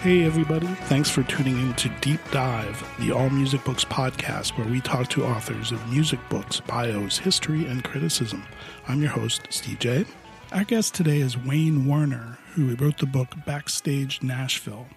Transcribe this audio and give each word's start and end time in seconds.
Hey, 0.00 0.24
everybody. 0.24 0.66
Thanks 0.66 1.10
for 1.10 1.22
tuning 1.24 1.58
in 1.58 1.74
to 1.74 1.90
Deep 2.00 2.20
Dive, 2.30 2.82
the 3.00 3.12
All 3.12 3.28
Music 3.28 3.62
Books 3.64 3.84
podcast, 3.84 4.56
where 4.56 4.66
we 4.66 4.80
talk 4.80 5.08
to 5.08 5.26
authors 5.26 5.72
of 5.72 5.88
music 5.90 6.18
books, 6.30 6.58
bios, 6.58 7.18
history, 7.18 7.66
and 7.66 7.84
criticism. 7.84 8.46
I'm 8.88 9.02
your 9.02 9.10
host, 9.10 9.42
Steve 9.50 9.78
J. 9.78 10.06
Our 10.52 10.64
guest 10.64 10.94
today 10.96 11.18
is 11.18 11.38
Wayne 11.38 11.86
Warner, 11.86 12.36
who 12.54 12.74
wrote 12.74 12.98
the 12.98 13.06
book 13.06 13.28
Backstage 13.46 14.20
Nashville, 14.20 14.88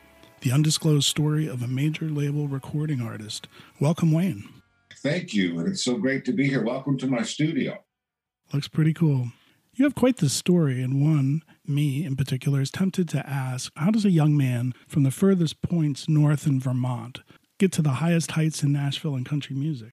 the 0.42 0.52
undisclosed 0.52 1.08
story 1.08 1.48
of 1.48 1.62
a 1.62 1.68
major 1.68 2.06
label 2.06 2.48
recording 2.48 3.02
artist. 3.02 3.48
Welcome, 3.80 4.12
Wayne. 4.12 4.50
Thank 5.04 5.32
you. 5.36 5.60
And 5.60 5.68
it's 5.68 5.84
so 5.84 5.98
great 5.98 6.26
to 6.26 6.34
be 6.34 6.50
here. 6.50 6.64
Welcome 6.64 6.98
to 6.98 7.08
my 7.08 7.22
studio. 7.22 7.84
Looks 8.52 8.68
pretty 8.68 8.96
cool. 8.96 9.28
You 9.76 9.86
have 9.86 9.94
quite 9.94 10.18
the 10.18 10.30
story, 10.30 10.82
and 10.82 11.00
one, 11.00 11.44
me 11.68 12.04
in 12.04 12.16
particular, 12.16 12.60
is 12.60 12.72
tempted 12.72 13.08
to 13.10 13.30
ask 13.30 13.72
how 13.76 13.92
does 13.92 14.06
a 14.06 14.12
young 14.12 14.36
man 14.36 14.74
from 14.88 15.04
the 15.04 15.12
furthest 15.12 15.62
points 15.62 16.10
north 16.10 16.48
in 16.48 16.60
Vermont 16.60 17.20
get 17.60 17.72
to 17.74 17.84
the 17.84 17.92
highest 17.92 18.32
heights 18.32 18.64
in 18.64 18.72
Nashville 18.72 19.14
and 19.14 19.26
country 19.26 19.56
music? 19.56 19.92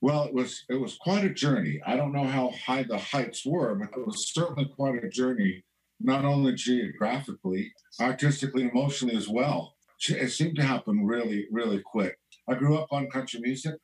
Well, 0.00 0.24
it 0.24 0.34
was 0.34 0.64
it 0.68 0.80
was 0.80 0.96
quite 1.00 1.24
a 1.24 1.30
journey. 1.30 1.80
I 1.86 1.96
don't 1.96 2.12
know 2.12 2.24
how 2.24 2.50
high 2.66 2.82
the 2.82 2.98
heights 2.98 3.44
were, 3.46 3.74
but 3.74 3.98
it 3.98 4.06
was 4.06 4.32
certainly 4.32 4.70
quite 4.76 5.02
a 5.02 5.08
journey, 5.08 5.64
not 6.00 6.24
only 6.24 6.54
geographically, 6.54 7.72
artistically, 8.00 8.62
emotionally 8.62 9.16
as 9.16 9.28
well. 9.28 9.74
It 10.08 10.30
seemed 10.30 10.56
to 10.56 10.62
happen 10.62 11.06
really, 11.06 11.46
really 11.50 11.82
quick. 11.84 12.18
I 12.48 12.54
grew 12.54 12.76
up 12.76 12.88
on 12.90 13.08
country 13.10 13.40
music, 13.40 13.76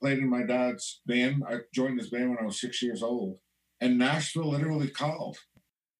played 0.00 0.18
in 0.18 0.28
my 0.28 0.42
dad's 0.42 1.00
band. 1.06 1.42
I 1.48 1.60
joined 1.74 1.98
his 1.98 2.10
band 2.10 2.30
when 2.30 2.38
I 2.38 2.44
was 2.44 2.60
six 2.60 2.82
years 2.82 3.02
old 3.02 3.38
and 3.84 3.98
Nashville 3.98 4.50
literally 4.50 4.88
called. 4.88 5.38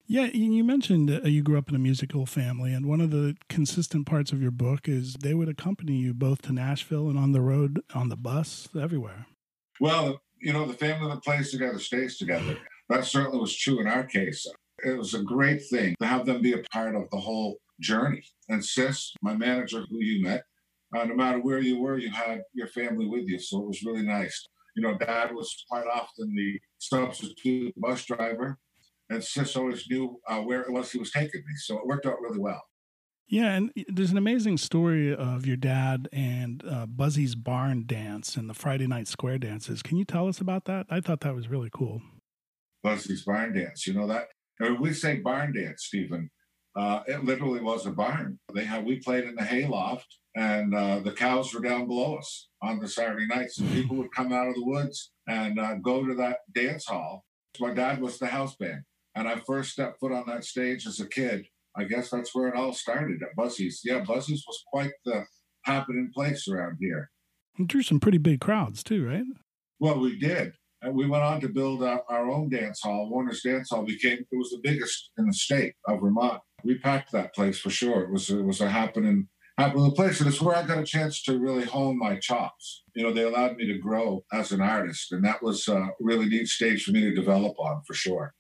Yeah, 0.07 0.27
you 0.27 0.65
mentioned 0.65 1.09
you 1.25 1.43
grew 1.43 1.57
up 1.57 1.71
in 1.71 1.75
a 1.75 1.79
musical 1.79 2.27
family, 2.27 2.75
and 2.75 2.87
one 2.87 3.01
of 3.01 3.11
the 3.11 3.37
consistent 3.49 4.07
parts 4.07 4.33
of 4.33 4.43
your 4.43 4.51
book 4.51 4.87
is 4.87 5.15
they 5.15 5.33
would 5.33 5.49
accompany 5.49 5.95
you 5.95 6.13
both 6.13 6.43
to 6.43 6.53
Nashville 6.53 7.09
and 7.09 7.19
on 7.19 7.33
the 7.33 7.41
road, 7.41 7.83
on 7.95 8.11
the 8.11 8.17
bus, 8.17 8.69
everywhere. 8.79 9.27
Well, 9.81 10.21
you 10.41 10.53
know, 10.53 10.67
the 10.67 10.75
family 10.75 11.09
that 11.09 11.25
plays 11.25 11.51
together 11.51 11.79
stays 11.79 12.19
together. 12.19 12.57
That 12.89 13.05
certainly 13.05 13.39
was 13.39 13.57
true 13.57 13.81
in 13.81 13.87
our 13.87 14.05
case. 14.05 14.47
It 14.85 14.97
was 14.97 15.15
a 15.15 15.23
great 15.23 15.63
thing 15.71 15.95
to 16.01 16.07
have 16.07 16.27
them 16.27 16.43
be 16.43 16.53
a 16.53 16.63
part 16.73 16.95
of 16.95 17.09
the 17.11 17.19
whole 17.19 17.57
journey. 17.81 18.23
And 18.49 18.65
Sis, 18.65 19.15
my 19.23 19.35
manager, 19.35 19.85
who 19.89 20.01
you 20.01 20.23
met, 20.23 20.45
uh, 20.95 21.05
no 21.05 21.15
matter 21.15 21.41
where 21.41 21.59
you 21.59 21.81
were, 21.81 21.99
you 21.99 22.11
had 22.11 22.43
your 22.53 22.69
family 22.69 23.07
with 23.07 23.27
you. 23.27 23.39
So 23.39 23.63
it 23.63 23.67
was 23.67 23.83
really 23.83 24.03
nice. 24.03 24.47
You 24.77 24.83
know, 24.83 24.97
dad 24.99 25.35
was 25.35 25.65
quite 25.69 25.87
often 25.87 26.35
the 26.35 26.61
substitute 26.79 27.73
bus 27.77 28.05
driver, 28.05 28.59
and 29.09 29.23
Sis 29.23 29.57
always 29.57 29.89
knew 29.89 30.21
uh, 30.29 30.41
where 30.41 30.63
it 30.63 30.73
was 30.73 30.91
he 30.91 30.99
was 30.99 31.13
taking 31.13 31.41
me. 31.41 31.55
So 31.57 31.79
it 31.79 31.87
worked 31.87 32.07
out 32.07 32.21
really 32.21 32.41
well. 32.41 32.63
Yeah, 33.27 33.55
and 33.55 33.73
there's 33.89 34.11
an 34.11 34.19
amazing 34.19 34.59
story 34.59 35.15
of 35.15 35.47
your 35.47 35.57
dad 35.57 36.09
and 36.13 36.63
uh, 36.69 36.87
Buzzy's 36.87 37.35
barn 37.35 37.85
dance 37.87 38.37
and 38.37 38.51
the 38.51 38.55
Friday 38.55 38.87
night 38.87 39.09
square 39.09 39.39
dances. 39.39 39.83
Can 39.83 39.97
you 39.97 40.05
tell 40.05 40.29
us 40.29 40.41
about 40.41 40.67
that? 40.67 40.87
I 40.91 41.01
thought 41.01 41.21
that 41.21 41.35
was 41.35 41.49
really 41.49 41.71
cool. 41.73 42.03
Buzzy's 42.83 43.25
barn 43.25 43.55
dance, 43.55 43.87
you 43.87 43.95
know 43.95 44.07
that? 44.07 44.29
When 44.59 44.81
we 44.81 44.93
say 44.93 45.17
barn 45.17 45.55
dance, 45.55 45.85
Stephen, 45.87 46.31
uh, 46.77 47.01
it 47.07 47.25
literally 47.25 47.61
was 47.61 47.87
a 47.87 47.91
barn. 47.91 48.39
They 48.53 48.65
had 48.65 48.85
we 48.85 49.01
played 49.01 49.25
in 49.25 49.37
the 49.37 49.45
hayloft, 49.45 50.19
and 50.37 50.75
uh, 50.75 50.99
the 50.99 51.13
cows 51.13 51.55
were 51.55 51.61
down 51.61 51.87
below 51.87 52.17
us 52.17 52.49
on 52.63 52.79
the 52.79 52.89
Saturday 52.89 53.27
nights, 53.27 53.59
and 53.59 53.71
people 53.73 53.97
would 53.97 54.13
come 54.13 54.33
out 54.33 54.49
of 54.49 54.55
the 54.55 54.65
woods 54.65 55.13
and 55.27 55.59
uh, 55.59 55.75
go 55.77 56.05
to 56.05 56.15
that 56.17 56.39
dance 56.53 56.87
hall. 56.87 57.25
My 57.59 57.73
dad 57.73 58.01
was 58.01 58.19
the 58.19 58.27
house 58.27 58.57
band, 58.57 58.83
and 59.15 59.29
I 59.29 59.37
first 59.47 59.71
stepped 59.71 60.01
foot 60.01 60.13
on 60.13 60.25
that 60.27 60.45
stage 60.45 60.87
as 60.87 61.01
a 61.01 61.09
kid. 61.09 61.47
I 61.77 61.85
guess 61.85 62.11
that's 62.11 62.35
where 62.35 62.49
it 62.49 62.57
all 62.57 62.73
started 62.73 63.23
at 63.23 63.37
Buzzy's. 63.37 63.81
Yeah, 63.85 64.01
Buzzy's 64.01 64.45
was 64.47 64.63
quite 64.73 64.93
the 65.05 65.25
happening 65.65 66.11
place 66.15 66.47
around 66.49 66.77
here. 66.81 67.11
It 67.59 67.69
drew 67.69 67.83
some 67.83 68.01
pretty 68.01 68.19
big 68.19 68.41
crowds 68.41 68.83
too, 68.83 69.07
right? 69.07 69.25
Well, 69.81 69.99
we 70.01 70.19
did. 70.19 70.53
And 70.83 70.95
we 70.95 71.07
went 71.07 71.25
on 71.25 71.41
to 71.41 71.49
build 71.49 71.83
our, 71.83 72.03
our 72.09 72.31
own 72.31 72.51
dance 72.51 72.81
hall. 72.83 73.09
Warner's 73.11 73.43
Dance 73.43 73.71
Hall 73.71 73.85
became 73.85 74.19
it 74.19 74.37
was 74.37 74.51
the 74.51 74.61
biggest 74.63 75.11
in 75.17 75.27
the 75.27 75.33
state 75.33 75.75
of 75.89 76.01
Vermont. 76.01 76.43
We 76.63 76.79
packed 76.79 77.13
that 77.13 77.35
place 77.35 77.59
for 77.59 77.71
sure. 77.71 78.03
It 78.03 78.11
was 78.11 78.29
it 78.29 78.45
was 78.45 78.61
a 78.61 78.69
happening 78.69 79.29
happening 79.57 79.93
place, 79.93 80.21
and 80.21 80.29
it's 80.29 80.43
where 80.43 80.57
I 80.57 80.63
got 80.63 80.79
a 80.79 80.85
chance 80.85 81.23
to 81.23 81.39
really 81.39 81.65
hone 81.65 81.99
my 81.99 82.17
chops. 82.17 82.83
You 82.95 83.05
know, 83.05 83.13
they 83.13 83.23
allowed 83.23 83.57
me 83.57 83.67
to 83.67 83.79
grow 83.79 84.25
as 84.33 84.53
an 84.53 84.61
artist, 84.61 85.13
and 85.13 85.25
that 85.25 85.43
was 85.43 85.69
a 85.69 85.89
really 86.01 86.27
neat 86.27 86.49
stage 86.49 86.85
for 86.85 86.93
me 86.93 87.01
to 87.01 87.15
develop 87.15 87.59
on 87.59 87.83
for 87.87 87.95
sure. 87.95 88.35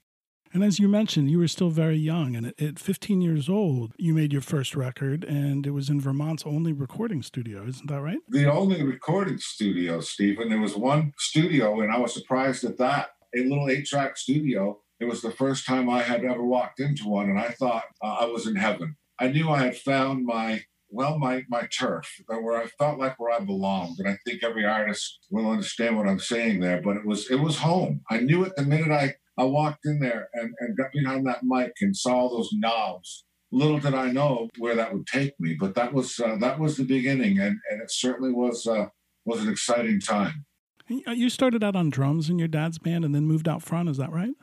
And 0.54 0.62
as 0.62 0.78
you 0.78 0.88
mentioned, 0.88 1.28
you 1.32 1.38
were 1.38 1.48
still 1.48 1.68
very 1.68 1.96
young, 1.96 2.36
and 2.36 2.54
at 2.60 2.78
15 2.78 3.20
years 3.20 3.48
old, 3.48 3.92
you 3.98 4.14
made 4.14 4.32
your 4.32 4.40
first 4.40 4.76
record, 4.76 5.24
and 5.24 5.66
it 5.66 5.72
was 5.72 5.90
in 5.90 6.00
Vermont's 6.00 6.44
only 6.46 6.72
recording 6.72 7.24
studio. 7.24 7.66
Isn't 7.66 7.88
that 7.88 8.00
right? 8.00 8.18
The 8.28 8.50
only 8.50 8.84
recording 8.84 9.38
studio, 9.38 9.98
Stephen. 10.00 10.50
There 10.50 10.60
was 10.60 10.76
one 10.76 11.12
studio, 11.18 11.80
and 11.80 11.92
I 11.92 11.98
was 11.98 12.14
surprised 12.14 12.62
at 12.62 12.78
that. 12.78 13.08
A 13.34 13.42
little 13.42 13.68
eight-track 13.68 14.16
studio. 14.16 14.78
It 15.00 15.06
was 15.06 15.22
the 15.22 15.32
first 15.32 15.66
time 15.66 15.90
I 15.90 16.02
had 16.02 16.24
ever 16.24 16.44
walked 16.44 16.78
into 16.78 17.08
one, 17.08 17.30
and 17.30 17.38
I 17.38 17.48
thought 17.48 17.86
uh, 18.00 18.18
I 18.20 18.26
was 18.26 18.46
in 18.46 18.54
heaven. 18.54 18.94
I 19.18 19.26
knew 19.28 19.50
I 19.50 19.58
had 19.58 19.76
found 19.76 20.24
my 20.24 20.62
well 20.88 21.18
my 21.18 21.42
my 21.48 21.66
turf 21.76 22.08
where 22.28 22.62
I 22.62 22.66
felt 22.78 23.00
like 23.00 23.18
where 23.18 23.32
I 23.32 23.40
belonged 23.40 23.98
and 23.98 24.08
I 24.08 24.16
think 24.24 24.44
every 24.44 24.64
artist 24.64 25.18
will 25.28 25.50
understand 25.50 25.96
what 25.96 26.06
I'm 26.06 26.20
saying 26.20 26.60
there 26.60 26.80
but 26.80 26.96
it 26.96 27.04
was 27.04 27.28
it 27.30 27.40
was 27.40 27.58
home 27.58 28.02
I 28.10 28.18
knew 28.18 28.44
it 28.44 28.54
the 28.54 28.62
minute 28.62 28.92
I 28.92 29.14
I 29.36 29.44
walked 29.44 29.84
in 29.84 29.98
there 30.00 30.28
and, 30.34 30.52
and 30.60 30.76
got 30.76 30.92
behind 30.92 31.26
that 31.26 31.42
mic 31.42 31.72
and 31.80 31.96
saw 31.96 32.14
all 32.14 32.36
those 32.36 32.50
knobs. 32.52 33.24
Little 33.50 33.78
did 33.78 33.94
I 33.94 34.10
know 34.10 34.48
where 34.58 34.74
that 34.74 34.92
would 34.92 35.06
take 35.06 35.38
me, 35.38 35.56
but 35.58 35.74
that 35.74 35.92
was 35.92 36.18
uh, 36.18 36.36
that 36.40 36.58
was 36.58 36.76
the 36.76 36.84
beginning, 36.84 37.38
and, 37.38 37.56
and 37.70 37.80
it 37.82 37.90
certainly 37.90 38.32
was 38.32 38.66
uh, 38.66 38.86
was 39.24 39.42
an 39.42 39.48
exciting 39.48 40.00
time. 40.00 40.44
You 40.88 41.30
started 41.30 41.64
out 41.64 41.76
on 41.76 41.88
drums 41.90 42.28
in 42.28 42.38
your 42.38 42.48
dad's 42.48 42.78
band, 42.78 43.04
and 43.04 43.14
then 43.14 43.26
moved 43.26 43.48
out 43.48 43.62
front. 43.62 43.88
Is 43.88 43.96
that 43.98 44.12
right? 44.12 44.34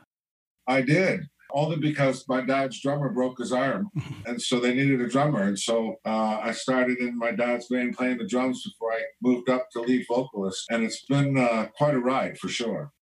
I 0.66 0.80
did, 0.80 1.26
only 1.52 1.76
because 1.76 2.24
my 2.28 2.40
dad's 2.40 2.80
drummer 2.80 3.10
broke 3.10 3.38
his 3.38 3.52
arm, 3.52 3.90
and 4.26 4.40
so 4.40 4.60
they 4.60 4.74
needed 4.74 5.00
a 5.00 5.08
drummer, 5.08 5.42
and 5.42 5.58
so 5.58 5.96
uh, 6.06 6.38
I 6.42 6.52
started 6.52 6.98
in 6.98 7.18
my 7.18 7.32
dad's 7.32 7.68
band 7.68 7.96
playing 7.96 8.18
the 8.18 8.26
drums 8.26 8.62
before 8.64 8.92
I 8.92 9.02
moved 9.22 9.50
up 9.50 9.68
to 9.72 9.80
lead 9.80 10.06
vocalist, 10.08 10.64
and 10.70 10.84
it's 10.84 11.04
been 11.04 11.36
uh, 11.36 11.68
quite 11.76 11.94
a 11.94 12.00
ride 12.00 12.38
for 12.38 12.48
sure. 12.48 12.92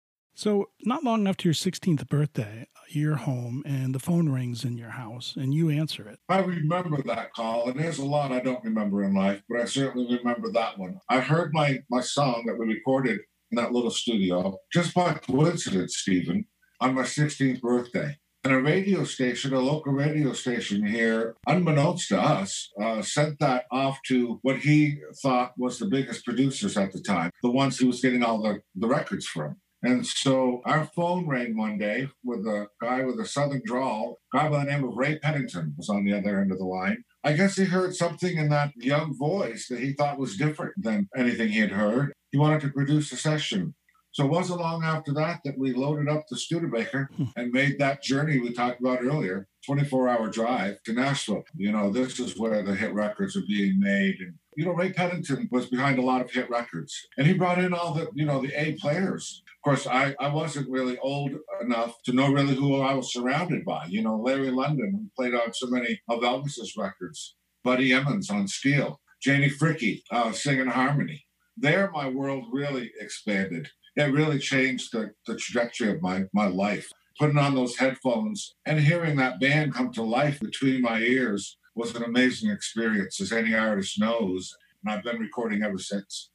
So, 0.40 0.70
not 0.87 1.04
long 1.04 1.28
after 1.28 1.48
your 1.48 1.54
16th 1.54 2.08
birthday, 2.08 2.66
you're 2.88 3.16
home 3.16 3.62
and 3.66 3.94
the 3.94 3.98
phone 3.98 4.31
rings 4.31 4.64
in 4.64 4.78
your 4.78 4.88
house 4.88 5.37
and 5.37 5.52
you 5.52 5.69
answer 5.69 6.08
it. 6.08 6.19
I 6.31 6.38
remember 6.38 7.02
that 7.02 7.34
call, 7.34 7.69
and 7.69 7.78
there's 7.78 7.98
a 7.98 8.06
lot 8.06 8.32
I 8.32 8.40
don't 8.40 8.64
remember 8.64 9.04
in 9.04 9.12
life, 9.14 9.42
but 9.50 9.60
I 9.60 9.66
certainly 9.66 10.16
remember 10.16 10.50
that 10.52 10.78
one. 10.78 10.98
I 11.10 11.20
heard 11.20 11.52
my, 11.52 11.81
my 11.90 12.00
song 12.00 12.44
that 12.46 12.58
we 12.58 12.72
recorded 12.72 13.20
in 13.50 13.56
that 13.56 13.72
little 13.72 13.90
studio 13.90 14.56
just 14.72 14.94
by 14.94 15.12
coincidence, 15.12 15.98
Stephen, 15.98 16.46
on 16.81 16.94
my 16.94 17.02
16th 17.02 17.60
birthday. 17.60 18.16
And 18.43 18.54
a 18.54 18.62
radio 18.62 19.04
station, 19.04 19.52
a 19.52 19.60
local 19.60 19.93
radio 19.93 20.32
station 20.32 20.86
here, 20.86 21.36
unbeknownst 21.46 22.08
to 22.08 22.19
us, 22.19 22.70
uh, 22.81 23.02
sent 23.02 23.40
that 23.40 23.64
off 23.70 23.98
to 24.06 24.38
what 24.40 24.56
he 24.56 24.96
thought 25.22 25.52
was 25.58 25.78
the 25.78 25.84
biggest 25.84 26.25
producers 26.25 26.78
at 26.78 26.93
the 26.93 27.00
time, 27.02 27.31
the 27.43 27.50
ones 27.50 27.78
he 27.78 27.84
was 27.84 28.00
getting 28.00 28.22
all 28.22 28.40
the, 28.40 28.60
the 28.75 28.88
records 28.88 29.26
from. 29.26 29.56
And 29.82 30.06
so 30.06 30.61
our 30.67 30.85
phone 30.85 31.27
rang 31.27 31.56
one 31.56 31.79
day 31.79 32.09
with 32.23 32.47
a 32.47 32.67
guy 32.82 33.03
with 33.03 33.19
a 33.19 33.27
southern 33.27 33.62
drawl, 33.65 34.19
a 34.35 34.38
guy 34.38 34.49
by 34.49 34.65
the 34.65 34.71
name 34.71 34.85
of 34.85 34.94
Ray 34.97 35.19
Pennington 35.19 35.75
was 35.79 35.88
on 35.88 36.05
the 36.05 36.12
other 36.12 36.38
end 36.41 36.53
of 36.53 36.59
the 36.59 36.65
line. 36.67 37.05
I 37.25 37.32
guess 37.32 37.56
he 37.56 37.65
heard 37.65 37.94
something 37.94 38.37
in 38.37 38.49
that 38.50 38.73
young 38.77 39.17
voice 39.17 39.69
that 39.69 39.81
he 39.81 39.93
thought 39.94 40.19
was 40.19 40.37
different 40.37 40.75
than 40.82 41.09
anything 41.17 41.49
he 41.49 41.61
had 41.61 41.71
heard. 41.73 42.12
He 42.31 42.38
wanted 42.38 42.61
to 42.62 42.69
produce 42.71 43.11
a 43.12 43.17
session. 43.17 43.75
So 44.12 44.25
it 44.25 44.31
wasn't 44.31 44.61
long 44.61 44.82
after 44.82 45.12
that 45.15 45.41
that 45.44 45.56
we 45.56 45.73
loaded 45.73 46.09
up 46.09 46.25
the 46.29 46.37
Studebaker 46.37 47.09
Hmm. 47.17 47.25
and 47.37 47.53
made 47.53 47.79
that 47.79 48.03
journey 48.03 48.41
we 48.41 48.53
talked 48.53 48.81
about 48.81 49.03
earlier, 49.03 49.47
24 49.65 50.09
hour 50.09 50.29
drive 50.29 50.82
to 50.85 50.93
Nashville. 50.93 51.44
You 51.56 51.71
know, 51.73 51.91
this 51.91 52.19
is 52.19 52.37
where 52.38 52.62
the 52.62 52.75
hit 52.75 52.93
records 52.93 53.37
are 53.37 53.47
being 53.47 53.79
made. 53.79 54.17
And, 54.21 54.35
you 54.56 54.65
know, 54.65 54.73
Ray 54.73 54.93
Pennington 54.93 55.49
was 55.53 55.67
behind 55.67 55.99
a 55.99 56.03
lot 56.03 56.23
of 56.23 56.31
hit 56.31 56.50
records. 56.50 57.06
And 57.17 57.27
he 57.27 57.35
brought 57.35 57.59
in 57.62 57.73
all 57.73 57.94
the, 57.94 58.09
you 58.15 58.25
know, 58.25 58.41
the 58.43 58.53
A 58.61 58.73
players. 58.81 59.43
Of 59.60 59.64
course, 59.64 59.86
I, 59.86 60.14
I 60.18 60.32
wasn't 60.32 60.70
really 60.70 60.96
old 61.00 61.32
enough 61.60 62.00
to 62.04 62.14
know 62.14 62.32
really 62.32 62.54
who 62.54 62.80
I 62.80 62.94
was 62.94 63.12
surrounded 63.12 63.62
by. 63.66 63.84
You 63.90 64.02
know, 64.02 64.16
Larry 64.16 64.50
Londin, 64.50 64.90
who 64.92 65.10
played 65.14 65.34
on 65.34 65.52
so 65.52 65.66
many 65.66 66.00
of 66.08 66.20
Elvis's 66.20 66.78
records, 66.78 67.36
Buddy 67.62 67.92
Emmons 67.92 68.30
on 68.30 68.48
steel, 68.48 69.00
Janie 69.20 69.50
Fricke 69.50 70.00
uh, 70.10 70.32
singing 70.32 70.68
harmony. 70.68 71.26
There, 71.58 71.90
my 71.90 72.08
world 72.08 72.46
really 72.50 72.90
expanded. 72.98 73.68
It 73.96 74.14
really 74.14 74.38
changed 74.38 74.92
the, 74.94 75.10
the 75.26 75.36
trajectory 75.36 75.90
of 75.90 76.00
my, 76.00 76.24
my 76.32 76.46
life. 76.46 76.88
Putting 77.18 77.36
on 77.36 77.54
those 77.54 77.76
headphones 77.76 78.54
and 78.64 78.80
hearing 78.80 79.16
that 79.16 79.40
band 79.40 79.74
come 79.74 79.92
to 79.92 80.02
life 80.02 80.40
between 80.40 80.80
my 80.80 81.00
ears 81.00 81.58
was 81.74 81.94
an 81.94 82.02
amazing 82.02 82.50
experience, 82.50 83.20
as 83.20 83.30
any 83.30 83.54
artist 83.54 84.00
knows. 84.00 84.56
And 84.82 84.94
I've 84.94 85.04
been 85.04 85.18
recording 85.18 85.62
ever 85.62 85.76
since. 85.76 86.30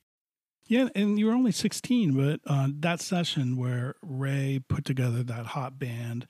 Yeah, 0.68 0.90
and 0.96 1.20
you 1.20 1.28
were 1.28 1.34
only 1.34 1.52
16, 1.52 2.14
but 2.14 2.40
uh, 2.52 2.70
that 2.80 3.00
session 3.00 3.56
where 3.56 3.96
Ray 4.02 4.62
put 4.68 4.84
together 4.84 5.22
that 5.22 5.48
hot 5.48 5.78
band, 5.78 6.26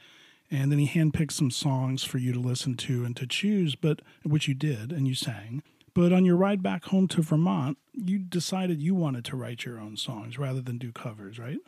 and 0.52 0.72
then 0.72 0.80
he 0.80 0.88
handpicked 0.88 1.32
some 1.32 1.52
songs 1.52 2.04
for 2.04 2.18
you 2.18 2.34
to 2.34 2.40
listen 2.40 2.76
to 2.76 3.06
and 3.06 3.16
to 3.16 3.26
choose, 3.26 3.76
but 3.76 4.02
which 4.24 4.48
you 4.48 4.54
did 4.54 4.92
and 4.92 5.08
you 5.08 5.16
sang. 5.16 5.64
But 5.94 6.12
on 6.12 6.26
your 6.26 6.36
ride 6.36 6.62
back 6.62 6.86
home 6.86 7.08
to 7.10 7.22
Vermont, 7.22 7.78
you 7.94 8.20
decided 8.20 8.82
you 8.82 8.94
wanted 8.94 9.24
to 9.26 9.38
write 9.38 9.64
your 9.64 9.80
own 9.80 9.96
songs 9.96 10.38
rather 10.38 10.62
than 10.62 10.78
do 10.78 10.92
covers, 10.92 11.40
right? 11.40 11.60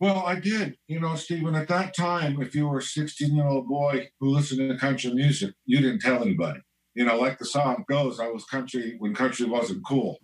Well, 0.00 0.24
I 0.26 0.40
did. 0.40 0.76
You 0.88 0.98
know, 0.98 1.14
Stephen, 1.14 1.54
at 1.54 1.68
that 1.68 1.94
time, 1.94 2.42
if 2.42 2.54
you 2.54 2.66
were 2.66 2.78
a 2.78 2.82
16 2.82 3.36
year 3.36 3.46
old 3.46 3.68
boy 3.68 4.08
who 4.18 4.30
listened 4.30 4.68
to 4.68 4.76
country 4.76 5.14
music, 5.14 5.54
you 5.66 5.78
didn't 5.80 6.00
tell 6.00 6.22
anybody. 6.22 6.60
You 6.94 7.04
know, 7.04 7.16
like 7.16 7.38
the 7.38 7.44
song 7.44 7.84
goes, 7.88 8.18
I 8.18 8.28
was 8.28 8.44
country 8.46 8.96
when 8.98 9.14
country 9.14 9.46
wasn't 9.46 9.86
cool. 9.86 10.18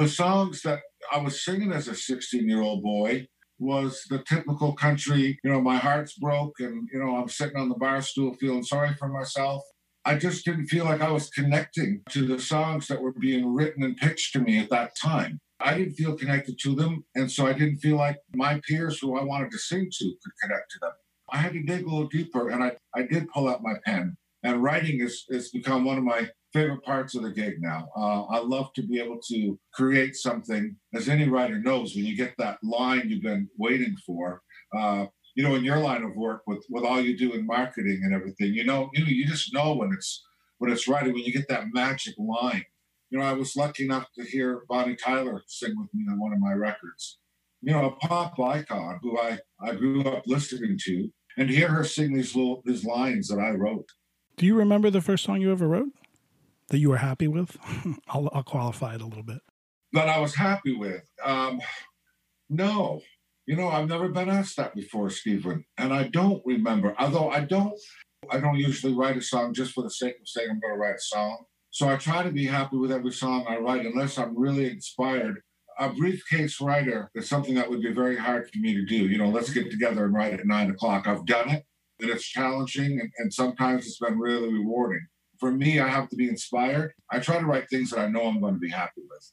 The 0.00 0.08
songs 0.08 0.62
that 0.62 0.80
I 1.12 1.18
was 1.18 1.44
singing 1.44 1.72
as 1.72 1.86
a 1.86 1.94
16 1.94 2.48
year 2.48 2.62
old 2.62 2.82
boy 2.82 3.26
was 3.58 4.02
the 4.08 4.22
typical 4.26 4.72
country, 4.72 5.38
you 5.44 5.50
know, 5.50 5.60
my 5.60 5.76
heart's 5.76 6.14
broke 6.14 6.54
and, 6.58 6.88
you 6.90 6.98
know, 6.98 7.16
I'm 7.16 7.28
sitting 7.28 7.58
on 7.58 7.68
the 7.68 7.74
bar 7.74 8.00
stool 8.00 8.32
feeling 8.40 8.62
sorry 8.62 8.94
for 8.94 9.08
myself. 9.08 9.62
I 10.06 10.14
just 10.14 10.46
didn't 10.46 10.68
feel 10.68 10.86
like 10.86 11.02
I 11.02 11.10
was 11.10 11.28
connecting 11.28 12.00
to 12.08 12.26
the 12.26 12.38
songs 12.38 12.86
that 12.86 13.02
were 13.02 13.12
being 13.12 13.52
written 13.52 13.82
and 13.82 13.94
pitched 13.94 14.32
to 14.32 14.38
me 14.38 14.58
at 14.58 14.70
that 14.70 14.92
time. 14.96 15.38
I 15.60 15.76
didn't 15.76 15.96
feel 15.96 16.16
connected 16.16 16.58
to 16.62 16.74
them. 16.74 17.04
And 17.14 17.30
so 17.30 17.46
I 17.46 17.52
didn't 17.52 17.80
feel 17.80 17.96
like 17.96 18.16
my 18.34 18.58
peers 18.66 18.98
who 18.98 19.18
I 19.18 19.22
wanted 19.22 19.50
to 19.50 19.58
sing 19.58 19.90
to 19.92 20.04
could 20.04 20.32
connect 20.42 20.70
to 20.70 20.78
them. 20.80 20.92
I 21.30 21.36
had 21.36 21.52
to 21.52 21.62
dig 21.62 21.84
a 21.84 21.90
little 21.90 22.08
deeper 22.08 22.48
and 22.48 22.64
I, 22.64 22.72
I 22.94 23.02
did 23.02 23.28
pull 23.28 23.50
out 23.50 23.62
my 23.62 23.74
pen. 23.84 24.16
And 24.42 24.62
writing 24.62 25.00
has, 25.00 25.24
has 25.30 25.50
become 25.50 25.84
one 25.84 25.98
of 25.98 26.04
my 26.04 26.30
favorite 26.52 26.82
parts 26.82 27.14
of 27.14 27.22
the 27.22 27.30
gig 27.30 27.54
now. 27.60 27.88
Uh, 27.96 28.24
I 28.24 28.38
love 28.40 28.72
to 28.74 28.82
be 28.82 29.00
able 29.00 29.20
to 29.28 29.58
create 29.72 30.16
something, 30.16 30.76
as 30.94 31.08
any 31.08 31.28
writer 31.28 31.58
knows, 31.58 31.94
when 31.94 32.04
you 32.04 32.16
get 32.16 32.34
that 32.38 32.58
line 32.62 33.08
you've 33.08 33.22
been 33.22 33.48
waiting 33.58 33.96
for. 34.06 34.42
Uh, 34.76 35.06
you 35.36 35.44
know, 35.44 35.54
in 35.54 35.64
your 35.64 35.78
line 35.78 36.02
of 36.02 36.16
work 36.16 36.42
with 36.46 36.64
with 36.70 36.84
all 36.84 37.00
you 37.00 37.16
do 37.16 37.32
in 37.32 37.46
marketing 37.46 38.00
and 38.04 38.12
everything, 38.12 38.52
you 38.52 38.64
know, 38.64 38.90
you 38.94 39.04
know, 39.04 39.10
you 39.10 39.26
just 39.26 39.54
know 39.54 39.74
when 39.74 39.92
it's 39.92 40.24
when 40.58 40.70
it's 40.70 40.88
right. 40.88 41.04
When 41.04 41.16
you 41.16 41.32
get 41.32 41.48
that 41.48 41.72
magic 41.72 42.14
line. 42.18 42.64
You 43.10 43.18
know, 43.18 43.24
I 43.24 43.32
was 43.32 43.56
lucky 43.56 43.84
enough 43.84 44.06
to 44.16 44.24
hear 44.24 44.62
Bonnie 44.68 44.94
Tyler 44.94 45.42
sing 45.48 45.74
with 45.76 45.88
me 45.92 46.04
on 46.08 46.20
one 46.20 46.32
of 46.32 46.38
my 46.38 46.52
records. 46.52 47.18
You 47.60 47.72
know, 47.72 47.86
a 47.86 48.06
pop 48.06 48.38
icon 48.38 49.00
who 49.02 49.18
I 49.18 49.38
I 49.60 49.74
grew 49.74 50.04
up 50.04 50.24
listening 50.26 50.78
to, 50.84 51.10
and 51.36 51.50
hear 51.50 51.68
her 51.68 51.84
sing 51.84 52.12
these 52.14 52.34
little 52.34 52.62
these 52.64 52.84
lines 52.84 53.28
that 53.28 53.38
I 53.38 53.50
wrote. 53.50 53.88
Do 54.36 54.46
you 54.46 54.54
remember 54.54 54.90
the 54.90 55.00
first 55.00 55.24
song 55.24 55.40
you 55.40 55.52
ever 55.52 55.68
wrote 55.68 55.90
that 56.70 56.78
you 56.78 56.88
were 56.88 56.96
happy 56.96 57.28
with? 57.28 57.56
I'll, 58.08 58.30
I'll 58.32 58.42
qualify 58.42 58.94
it 58.94 59.02
a 59.02 59.06
little 59.06 59.22
bit. 59.22 59.40
That 59.92 60.08
I 60.08 60.18
was 60.18 60.34
happy 60.34 60.74
with. 60.74 61.02
Um, 61.24 61.60
no, 62.48 63.02
you 63.46 63.56
know, 63.56 63.68
I've 63.68 63.88
never 63.88 64.08
been 64.08 64.28
asked 64.30 64.56
that 64.56 64.74
before, 64.74 65.10
Stephen, 65.10 65.64
and 65.76 65.92
I 65.92 66.04
don't 66.04 66.42
remember. 66.46 66.94
Although 66.98 67.30
I 67.30 67.40
don't, 67.40 67.78
I 68.30 68.38
don't 68.38 68.58
usually 68.58 68.94
write 68.94 69.16
a 69.16 69.22
song 69.22 69.54
just 69.54 69.72
for 69.72 69.82
the 69.82 69.90
sake 69.90 70.16
of 70.20 70.28
saying 70.28 70.48
I'm 70.50 70.60
going 70.60 70.74
to 70.74 70.78
write 70.78 70.96
a 70.96 71.00
song. 71.00 71.44
So 71.70 71.88
I 71.88 71.96
try 71.96 72.22
to 72.22 72.30
be 72.30 72.46
happy 72.46 72.76
with 72.76 72.92
every 72.92 73.12
song 73.12 73.46
I 73.48 73.56
write, 73.58 73.86
unless 73.86 74.18
I'm 74.18 74.38
really 74.38 74.70
inspired. 74.70 75.42
A 75.78 75.88
briefcase 75.88 76.60
writer 76.60 77.10
is 77.14 77.28
something 77.28 77.54
that 77.54 77.70
would 77.70 77.80
be 77.80 77.92
very 77.92 78.16
hard 78.16 78.50
for 78.50 78.58
me 78.58 78.74
to 78.74 78.84
do. 78.84 79.08
You 79.08 79.18
know, 79.18 79.30
let's 79.30 79.50
get 79.50 79.70
together 79.70 80.04
and 80.04 80.14
write 80.14 80.34
at 80.34 80.46
nine 80.46 80.70
o'clock. 80.70 81.06
I've 81.06 81.26
done 81.26 81.50
it, 81.50 81.64
and 82.00 82.10
it's 82.10 82.26
challenging, 82.26 83.00
and, 83.00 83.10
and 83.18 83.32
sometimes 83.32 83.86
it's 83.86 83.98
been 83.98 84.18
really 84.18 84.52
rewarding. 84.52 85.06
For 85.40 85.50
me, 85.50 85.80
I 85.80 85.88
have 85.88 86.08
to 86.10 86.16
be 86.16 86.28
inspired. 86.28 86.92
I 87.10 87.18
try 87.18 87.38
to 87.38 87.46
write 87.46 87.68
things 87.68 87.90
that 87.90 87.98
I 87.98 88.08
know 88.08 88.26
I'm 88.26 88.40
going 88.40 88.54
to 88.54 88.60
be 88.60 88.70
happy 88.70 89.00
with. 89.08 89.32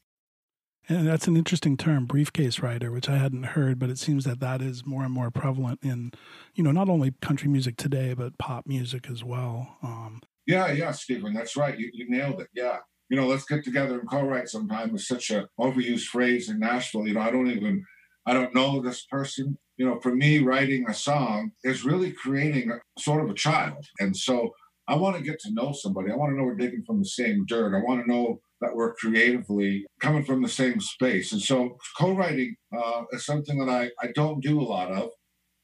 And 0.90 1.06
that's 1.06 1.28
an 1.28 1.36
interesting 1.36 1.76
term, 1.76 2.06
briefcase 2.06 2.62
writer, 2.62 2.92
which 2.92 3.10
I 3.10 3.18
hadn't 3.18 3.44
heard, 3.44 3.78
but 3.78 3.90
it 3.90 4.00
seems 4.00 4.24
that 4.24 4.40
that 4.40 4.62
is 4.62 4.86
more 4.86 5.04
and 5.04 5.12
more 5.12 5.30
prevalent 5.30 5.80
in, 5.84 6.14
you 6.56 6.64
know, 6.64 6.72
not 6.72 6.88
only 6.88 7.14
country 7.22 7.50
music 7.50 7.76
today, 7.76 8.14
but 8.14 8.38
pop 8.38 8.66
music 8.66 9.10
as 9.12 9.22
well. 9.22 9.78
Um, 9.84 10.22
Yeah, 10.46 10.72
yeah, 10.72 10.92
Stephen, 10.92 11.34
that's 11.34 11.58
right. 11.58 11.78
You, 11.78 11.92
you 11.94 12.10
nailed 12.10 12.40
it. 12.40 12.48
Yeah. 12.56 12.78
You 13.10 13.18
know, 13.18 13.28
let's 13.28 13.44
get 13.44 13.66
together 13.66 14.00
and 14.00 14.10
co-write 14.10 14.48
sometime 14.48 14.96
is 14.96 15.08
such 15.08 15.30
a 15.30 15.48
overused 15.60 16.06
phrase 16.06 16.50
in 16.50 16.60
Nashville. 16.60 17.06
You 17.06 17.16
know, 17.16 17.22
I 17.22 17.32
don't 17.32 17.52
even, 17.52 17.84
I 18.26 18.34
don't 18.34 18.56
know 18.56 18.82
this 18.82 19.06
person. 19.06 19.58
You 19.76 19.86
know, 19.86 20.00
for 20.00 20.16
me, 20.16 20.40
writing 20.40 20.86
a 20.90 20.94
song 20.94 21.52
is 21.66 21.84
really 21.84 22.12
creating 22.12 22.72
a, 22.72 22.80
sort 23.00 23.24
of 23.24 23.30
a 23.30 23.34
child. 23.34 23.86
And 24.00 24.16
so 24.16 24.52
I 24.88 24.96
want 24.96 25.18
to 25.18 25.24
get 25.24 25.40
to 25.42 25.54
know 25.54 25.74
somebody. 25.74 26.12
I 26.12 26.16
want 26.16 26.32
to 26.32 26.38
know 26.38 26.44
we're 26.44 26.56
digging 26.56 26.84
from 26.86 27.00
the 27.00 27.06
same 27.06 27.46
dirt. 27.46 27.76
I 27.76 27.84
want 27.84 28.06
to 28.06 28.12
know 28.12 28.40
that 28.62 28.74
we're 28.74 28.96
creatively 28.96 29.86
coming 30.00 30.24
from 30.24 30.42
the 30.42 30.50
same 30.50 30.80
space. 30.80 31.32
And 31.32 31.42
so 31.42 31.78
co-writing 31.98 32.56
uh, 32.76 33.04
is 33.12 33.26
something 33.26 33.60
that 33.60 33.70
I, 33.70 33.92
I 34.02 34.12
don't 34.16 34.42
do 34.42 34.60
a 34.60 34.64
lot 34.64 34.92
of. 34.92 35.10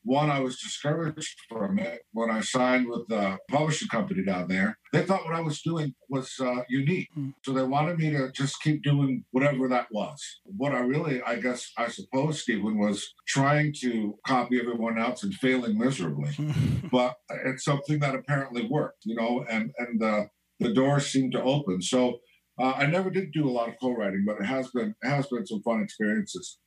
One, 0.03 0.29
I 0.29 0.39
was 0.41 0.59
discouraged 0.59 1.37
from 1.49 1.79
it 1.79 2.01
when 2.11 2.29
I 2.29 2.41
signed 2.41 2.89
with 2.89 3.07
the 3.07 3.37
publishing 3.49 3.87
company 3.87 4.23
down 4.23 4.47
there. 4.49 4.77
They 4.91 5.03
thought 5.03 5.25
what 5.25 5.33
I 5.33 5.41
was 5.41 5.61
doing 5.61 5.95
was 6.09 6.33
uh, 6.39 6.63
unique. 6.69 7.07
Mm. 7.17 7.33
So 7.43 7.53
they 7.53 7.63
wanted 7.63 7.97
me 7.97 8.11
to 8.11 8.31
just 8.31 8.61
keep 8.61 8.83
doing 8.83 9.23
whatever 9.31 9.67
that 9.69 9.87
was. 9.91 10.21
What 10.45 10.73
I 10.73 10.79
really, 10.79 11.21
I 11.21 11.37
guess, 11.37 11.71
I 11.77 11.87
suppose, 11.87 12.41
Stephen, 12.41 12.77
was 12.77 13.13
trying 13.27 13.73
to 13.81 14.17
copy 14.27 14.59
everyone 14.59 14.99
else 14.99 15.23
and 15.23 15.33
failing 15.33 15.77
miserably. 15.77 16.31
but 16.91 17.15
it's 17.45 17.63
something 17.63 17.99
that 17.99 18.15
apparently 18.15 18.67
worked, 18.67 19.05
you 19.05 19.15
know, 19.15 19.45
and, 19.49 19.71
and 19.77 20.03
uh, 20.03 20.25
the 20.59 20.73
doors 20.73 21.07
seemed 21.07 21.31
to 21.31 21.41
open. 21.41 21.81
So 21.81 22.19
uh, 22.59 22.73
I 22.73 22.85
never 22.85 23.09
did 23.09 23.31
do 23.31 23.47
a 23.47 23.51
lot 23.51 23.69
of 23.69 23.75
co-writing, 23.81 24.25
but 24.25 24.39
it 24.39 24.45
has 24.45 24.69
been 24.71 24.93
it 25.01 25.09
has 25.09 25.27
been 25.27 25.45
some 25.45 25.61
fun 25.63 25.81
experiences. 25.81 26.59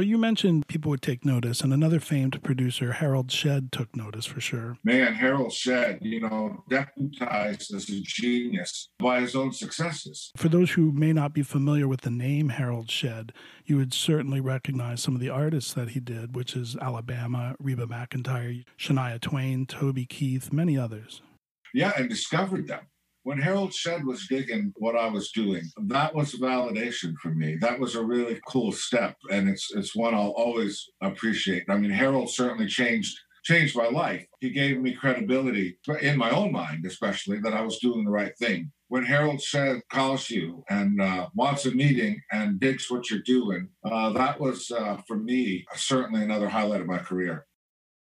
Well, 0.00 0.08
you 0.08 0.16
mentioned 0.16 0.66
people 0.66 0.88
would 0.88 1.02
take 1.02 1.26
notice, 1.26 1.60
and 1.60 1.74
another 1.74 2.00
famed 2.00 2.42
producer, 2.42 2.92
Harold 2.92 3.30
Shedd, 3.30 3.70
took 3.70 3.94
notice 3.94 4.24
for 4.24 4.40
sure. 4.40 4.78
Man, 4.82 5.12
Harold 5.12 5.52
Shedd, 5.52 5.98
you 6.00 6.20
know, 6.20 6.64
deputized 6.70 7.74
as 7.74 7.90
a 7.90 8.00
genius 8.00 8.88
by 8.98 9.20
his 9.20 9.36
own 9.36 9.52
successes. 9.52 10.32
For 10.38 10.48
those 10.48 10.70
who 10.70 10.90
may 10.90 11.12
not 11.12 11.34
be 11.34 11.42
familiar 11.42 11.86
with 11.86 12.00
the 12.00 12.10
name 12.10 12.48
Harold 12.48 12.90
Shedd, 12.90 13.34
you 13.66 13.76
would 13.76 13.92
certainly 13.92 14.40
recognize 14.40 15.02
some 15.02 15.14
of 15.14 15.20
the 15.20 15.28
artists 15.28 15.74
that 15.74 15.90
he 15.90 16.00
did, 16.00 16.34
which 16.34 16.56
is 16.56 16.76
Alabama, 16.80 17.54
Reba 17.58 17.84
McEntire, 17.84 18.64
Shania 18.78 19.20
Twain, 19.20 19.66
Toby 19.66 20.06
Keith, 20.06 20.50
many 20.50 20.78
others. 20.78 21.20
Yeah, 21.74 21.92
and 21.98 22.08
discovered 22.08 22.68
them. 22.68 22.86
When 23.22 23.38
Harold 23.38 23.74
Shedd 23.74 24.04
was 24.04 24.26
digging 24.28 24.72
what 24.76 24.96
I 24.96 25.08
was 25.08 25.30
doing, 25.30 25.62
that 25.86 26.14
was 26.14 26.34
validation 26.34 27.14
for 27.22 27.28
me. 27.28 27.56
That 27.60 27.78
was 27.78 27.94
a 27.94 28.04
really 28.04 28.40
cool 28.48 28.72
step, 28.72 29.16
and 29.30 29.48
it's 29.48 29.70
it's 29.74 29.94
one 29.94 30.14
I'll 30.14 30.34
always 30.36 30.88
appreciate. 31.02 31.64
I 31.68 31.76
mean, 31.76 31.90
Harold 31.90 32.30
certainly 32.30 32.66
changed 32.66 33.18
changed 33.44 33.76
my 33.76 33.88
life. 33.88 34.24
He 34.40 34.50
gave 34.50 34.80
me 34.80 34.94
credibility 34.94 35.78
in 36.00 36.16
my 36.16 36.30
own 36.30 36.52
mind, 36.52 36.84
especially 36.86 37.40
that 37.40 37.54
I 37.54 37.62
was 37.62 37.78
doing 37.78 38.04
the 38.04 38.10
right 38.10 38.36
thing. 38.38 38.70
When 38.88 39.04
Harold 39.04 39.40
Shedd 39.40 39.82
calls 39.92 40.30
you 40.30 40.64
and 40.68 41.00
uh, 41.00 41.28
wants 41.34 41.64
a 41.64 41.70
meeting 41.70 42.20
and 42.32 42.58
digs 42.58 42.90
what 42.90 43.10
you're 43.10 43.20
doing, 43.20 43.68
uh, 43.84 44.10
that 44.14 44.40
was 44.40 44.70
uh, 44.70 44.98
for 45.06 45.16
me 45.16 45.64
certainly 45.74 46.22
another 46.22 46.48
highlight 46.48 46.80
of 46.80 46.86
my 46.86 46.98
career. 46.98 47.46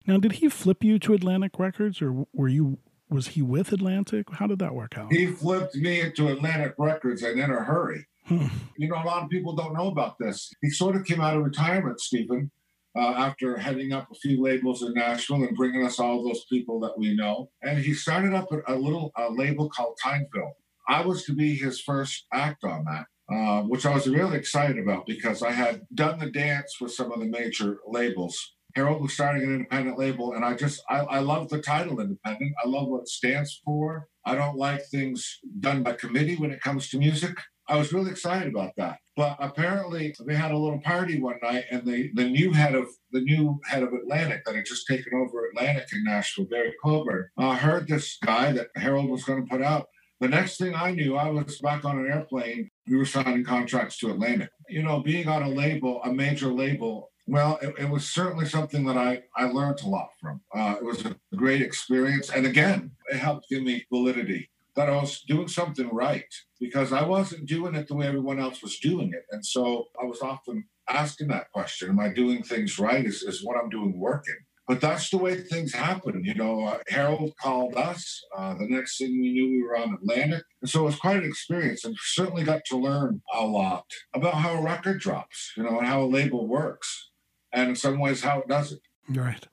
Now, 0.07 0.19
did 0.19 0.33
he 0.33 0.49
flip 0.49 0.83
you 0.83 0.99
to 1.01 1.15
Atlantic 1.15 1.59
Records, 1.59 2.01
or 2.01 2.27
were 2.33 2.49
you 2.49 2.79
was 3.11 3.29
he 3.29 3.43
with 3.43 3.73
Atlantic? 3.73 4.27
How 4.33 4.47
did 4.47 4.59
that 4.61 4.75
work 4.75 4.97
out? 4.97 5.13
He 5.13 5.27
flipped 5.27 5.75
me 5.75 6.01
into 6.01 6.29
Atlantic 6.29 6.75
Records 6.79 7.23
and 7.23 7.39
in 7.39 7.51
a 7.51 7.65
hurry. 7.65 8.07
Hmm. 8.27 8.47
You 8.77 8.89
know, 8.89 8.97
a 8.97 9.05
lot 9.05 9.25
of 9.25 9.31
people 9.31 9.55
don't 9.55 9.75
know 9.75 9.89
about 9.89 10.19
this. 10.19 10.53
He 10.63 10.71
sort 10.71 10.97
of 10.97 11.05
came 11.05 11.21
out 11.21 11.37
of 11.37 11.43
retirement, 11.43 12.01
Stephen, 12.01 12.51
uh, 12.97 13.01
after 13.01 13.57
heading 13.57 13.93
up 13.93 14.09
a 14.11 14.15
few 14.15 14.43
labels 14.43 14.83
in 14.83 14.95
Nashville 14.95 15.43
and 15.43 15.57
bringing 15.57 15.85
us 15.85 15.99
all 15.99 16.25
those 16.25 16.45
people 16.45 16.79
that 16.81 16.97
we 16.97 17.15
know. 17.17 17.51
And 17.63 17.79
he 17.79 17.95
started 17.95 18.35
up 18.35 18.49
a, 18.69 18.75
little 18.75 19.13
a 19.17 19.31
label 19.31 19.69
called 19.69 19.99
Timeville. 20.03 20.53
I 20.89 21.05
was 21.05 21.25
to 21.25 21.33
be 21.33 21.57
his 21.57 21.81
first 21.81 22.27
act 22.33 22.65
on 22.65 22.85
that. 22.85 23.07
Uh, 23.33 23.63
which 23.63 23.87
I 23.87 23.95
was 23.95 24.09
really 24.09 24.37
excited 24.37 24.77
about 24.77 25.07
because 25.07 25.41
I 25.41 25.53
had 25.53 25.83
done 25.95 26.19
the 26.19 26.33
dance 26.33 26.79
with 26.81 26.91
some 26.91 27.13
of 27.13 27.21
the 27.21 27.27
major 27.27 27.79
labels 27.87 28.57
Harold 28.75 29.03
was 29.03 29.13
starting 29.13 29.43
an 29.43 29.55
independent 29.55 29.99
label, 29.99 30.35
and 30.35 30.45
I 30.45 30.55
just 30.55 30.83
I, 30.89 30.99
I 31.01 31.19
love 31.21 31.49
the 31.49 31.61
title 31.61 32.01
independent. 32.01 32.53
I 32.65 32.69
love 32.69 32.89
what 32.89 33.03
it 33.03 33.09
stands 33.09 33.61
for. 33.65 34.09
I 34.25 34.35
don't 34.35 34.57
like 34.57 34.83
things 34.87 35.39
done 35.61 35.83
by 35.83 35.95
committee 35.95 36.37
when 36.37 36.51
it 36.51 36.61
comes 36.61 36.89
to 36.91 36.99
music. 36.99 37.37
I 37.71 37.77
was 37.77 37.93
really 37.93 38.11
excited 38.11 38.49
about 38.49 38.73
that. 38.79 38.99
But 39.17 39.37
apparently 39.39 40.15
they 40.27 40.35
had 40.35 40.51
a 40.51 40.59
little 40.59 40.81
party 40.81 41.21
one 41.21 41.37
night 41.41 41.65
and 41.71 41.87
the, 41.87 42.11
the 42.15 42.29
new 42.29 42.53
head 42.53 42.75
of 42.75 42.89
the 43.13 43.21
new 43.21 43.61
head 43.69 43.85
of 43.85 43.93
Atlantic 43.93 44.43
that 44.45 44.57
had 44.57 44.67
just 44.67 44.87
taken 44.89 45.13
over 45.15 45.47
Atlantic 45.47 45.87
in 45.93 46.03
Nashville, 46.03 46.47
Barry 46.47 46.75
Coburn, 46.83 47.29
uh, 47.39 47.55
heard 47.55 47.87
this 47.87 48.19
guy 48.25 48.51
that 48.53 48.69
Harold 48.75 49.09
was 49.09 49.23
going 49.25 49.43
to 49.43 49.49
put 49.49 49.63
out. 49.63 49.87
The 50.21 50.29
next 50.29 50.59
thing 50.59 50.75
I 50.75 50.91
knew, 50.91 51.17
I 51.17 51.31
was 51.31 51.61
back 51.61 51.85
on 51.85 51.99
an 51.99 52.11
airplane. 52.11 52.69
We 52.89 52.97
were 52.97 53.07
signing 53.07 53.45
contracts 53.45 53.99
to 53.99 54.11
Atlantic. 54.11 54.51
You 54.69 54.83
know, 54.83 55.01
being 55.01 55.29
on 55.29 55.43
a 55.43 55.49
label, 55.49 56.03
a 56.03 56.13
major 56.13 56.53
label, 56.53 57.10
well, 57.31 57.61
it, 57.63 57.73
it, 57.79 57.89
was 57.89 58.11
certainly 58.11 58.45
something 58.45 58.85
that 58.87 58.99
I, 58.99 59.23
I 59.37 59.45
learned 59.45 59.83
a 59.83 59.89
lot 59.89 60.11
from. 60.21 60.41
Uh, 60.53 60.75
it 60.81 60.85
was 60.85 61.05
a 61.07 61.15
great 61.37 61.63
experience. 61.63 62.29
And 62.31 62.45
again, 62.45 62.91
it 63.07 63.19
helped 63.19 63.49
give 63.49 63.63
me 63.63 63.87
validity 63.93 64.51
that 64.75 64.89
I 64.89 64.97
was 64.97 65.23
doing 65.23 65.47
something 65.47 65.89
right 65.93 66.33
because 66.59 66.93
I 66.93 67.05
wasn't 67.05 67.47
doing 67.47 67.77
it 67.77 67.87
the 67.87 67.95
way 67.95 68.09
everyone 68.09 68.41
else 68.41 68.63
was 68.63 68.81
doing 68.81 69.13
it. 69.15 69.25
And 69.31 69.47
so 69.47 69.87
I 70.01 70.07
was 70.07 70.23
often 70.23 70.65
asking 70.89 71.29
that 71.29 71.53
question 71.53 71.91
Am 71.91 72.01
I 72.01 72.09
doing 72.09 72.43
things 72.43 72.81
right? 72.81 73.05
Is, 73.05 73.23
is 73.23 73.45
what 73.45 73.57
I'm 73.57 73.71
doing 73.71 73.97
working? 73.97 74.39
But 74.67 74.81
that's 74.81 75.11
the 75.11 75.19
way 75.19 75.37
things 75.37 75.73
happen. 75.73 76.25
You 76.25 76.35
know, 76.35 76.65
uh, 76.65 76.79
Harold 76.89 77.33
called 77.41 77.77
us. 77.77 78.23
Uh, 78.37 78.55
the 78.55 78.67
next 78.69 78.99
thing 78.99 79.21
we 79.21 79.33
knew, 79.33 79.51
we 79.51 79.63
were 79.63 79.77
on 79.77 79.95
Atlantic. 79.95 80.43
And 80.63 80.71
so 80.71 80.81
it 80.81 80.85
was 80.85 80.97
quite 80.97 81.17
an 81.17 81.25
experience 81.25 81.85
and 81.85 81.97
certainly 82.01 82.43
got 82.43 82.65
to 82.67 82.77
learn 82.77 83.21
a 83.35 83.45
lot 83.45 83.87
about 84.15 84.35
how 84.35 84.55
a 84.55 84.63
record 84.63 85.01
drops, 85.01 85.53
you 85.57 85.63
know, 85.63 85.79
and 85.79 85.87
how 85.87 86.03
a 86.03 86.07
label 86.07 86.47
works 86.49 87.10
and 87.53 87.71
in 87.71 87.77
some 87.77 87.99
ways 87.99 88.23
how 88.23 88.41
it 88.41 88.49
does 88.49 88.73
it. 88.73 88.81
Right. 89.09 89.47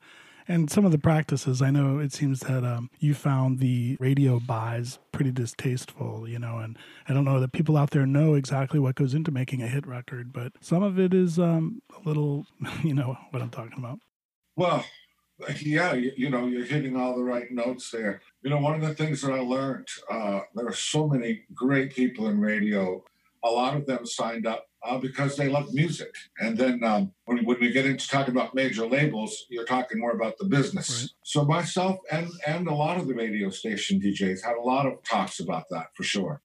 And 0.50 0.70
some 0.70 0.86
of 0.86 0.92
the 0.92 0.98
practices, 0.98 1.60
I 1.60 1.70
know 1.70 1.98
it 1.98 2.14
seems 2.14 2.40
that 2.40 2.64
um, 2.64 2.88
you 2.98 3.12
found 3.12 3.58
the 3.58 3.98
radio 4.00 4.40
buys 4.40 4.98
pretty 5.12 5.30
distasteful, 5.30 6.26
you 6.26 6.38
know, 6.38 6.56
and 6.56 6.78
I 7.06 7.12
don't 7.12 7.26
know 7.26 7.38
that 7.38 7.52
people 7.52 7.76
out 7.76 7.90
there 7.90 8.06
know 8.06 8.32
exactly 8.32 8.80
what 8.80 8.94
goes 8.94 9.12
into 9.12 9.30
making 9.30 9.62
a 9.62 9.68
hit 9.68 9.86
record, 9.86 10.32
but 10.32 10.52
some 10.62 10.82
of 10.82 10.98
it 10.98 11.12
is 11.12 11.38
um, 11.38 11.82
a 11.94 12.08
little, 12.08 12.46
you 12.82 12.94
know, 12.94 13.18
what 13.30 13.42
I'm 13.42 13.50
talking 13.50 13.78
about. 13.78 13.98
Well, 14.56 14.86
yeah, 15.60 15.92
you, 15.92 16.12
you, 16.16 16.30
know, 16.30 16.46
you're 16.46 16.64
hitting 16.64 16.96
all 16.96 17.14
the 17.14 17.22
right 17.22 17.50
notes 17.50 17.90
there. 17.90 18.22
You 18.42 18.48
know, 18.48 18.58
one 18.58 18.74
of 18.74 18.80
the 18.80 18.94
things 18.94 19.20
that 19.20 19.32
I 19.32 19.40
learned, 19.40 19.86
uh, 20.10 20.40
there 20.54 20.66
are 20.66 20.72
so 20.72 21.06
many 21.06 21.42
great 21.54 21.94
people 21.94 22.28
in 22.28 22.40
radio. 22.40 23.04
A 23.44 23.50
lot 23.50 23.76
of 23.76 23.86
them 23.86 24.06
signed 24.06 24.46
up 24.46 24.67
uh, 24.82 24.98
because 24.98 25.36
they 25.36 25.48
love 25.48 25.72
music. 25.72 26.14
And 26.38 26.56
then 26.56 26.84
um, 26.84 27.12
when, 27.24 27.44
when 27.44 27.58
we 27.60 27.72
get 27.72 27.86
into 27.86 28.08
talking 28.08 28.34
about 28.34 28.54
major 28.54 28.86
labels, 28.86 29.46
you're 29.48 29.64
talking 29.64 29.98
more 29.98 30.12
about 30.12 30.38
the 30.38 30.46
business. 30.46 31.02
Right. 31.02 31.10
So 31.24 31.44
myself 31.44 31.98
and 32.10 32.28
and 32.46 32.68
a 32.68 32.74
lot 32.74 32.98
of 32.98 33.08
the 33.08 33.14
radio 33.14 33.50
station 33.50 34.00
DJs 34.00 34.44
had 34.44 34.56
a 34.56 34.62
lot 34.62 34.86
of 34.86 35.02
talks 35.02 35.40
about 35.40 35.64
that 35.70 35.86
for 35.94 36.02
sure. 36.02 36.42